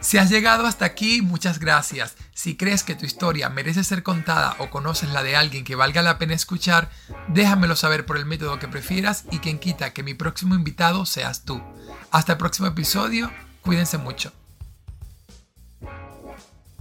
Si 0.05 0.19
has 0.19 0.29
llegado 0.29 0.67
hasta 0.67 0.85
aquí, 0.85 1.23
muchas 1.23 1.59
gracias. 1.59 2.15
Si 2.35 2.59
crees 2.59 2.83
que 2.83 2.95
tu 2.95 3.07
historia 3.07 3.49
merece 3.49 3.83
ser 3.85 4.03
contada 4.03 4.55
o 4.59 4.69
conoces 4.69 5.09
la 5.09 5.23
de 5.23 5.35
alguien 5.35 5.65
que 5.65 5.77
valga 5.77 6.03
la 6.03 6.19
pena 6.19 6.35
escuchar, 6.35 6.91
déjamelo 7.29 7.75
saber 7.75 8.05
por 8.05 8.19
el 8.19 8.27
método 8.27 8.59
que 8.59 8.69
prefieras 8.69 9.25
y 9.31 9.39
quien 9.39 9.59
quita 9.59 9.95
que 9.95 10.03
mi 10.03 10.13
próximo 10.13 10.55
invitado 10.55 11.07
seas 11.07 11.47
tú. 11.47 11.63
Hasta 12.11 12.33
el 12.33 12.39
próximo 12.39 12.69
episodio, 12.69 13.33
cuídense 13.63 13.97
mucho. 13.97 14.31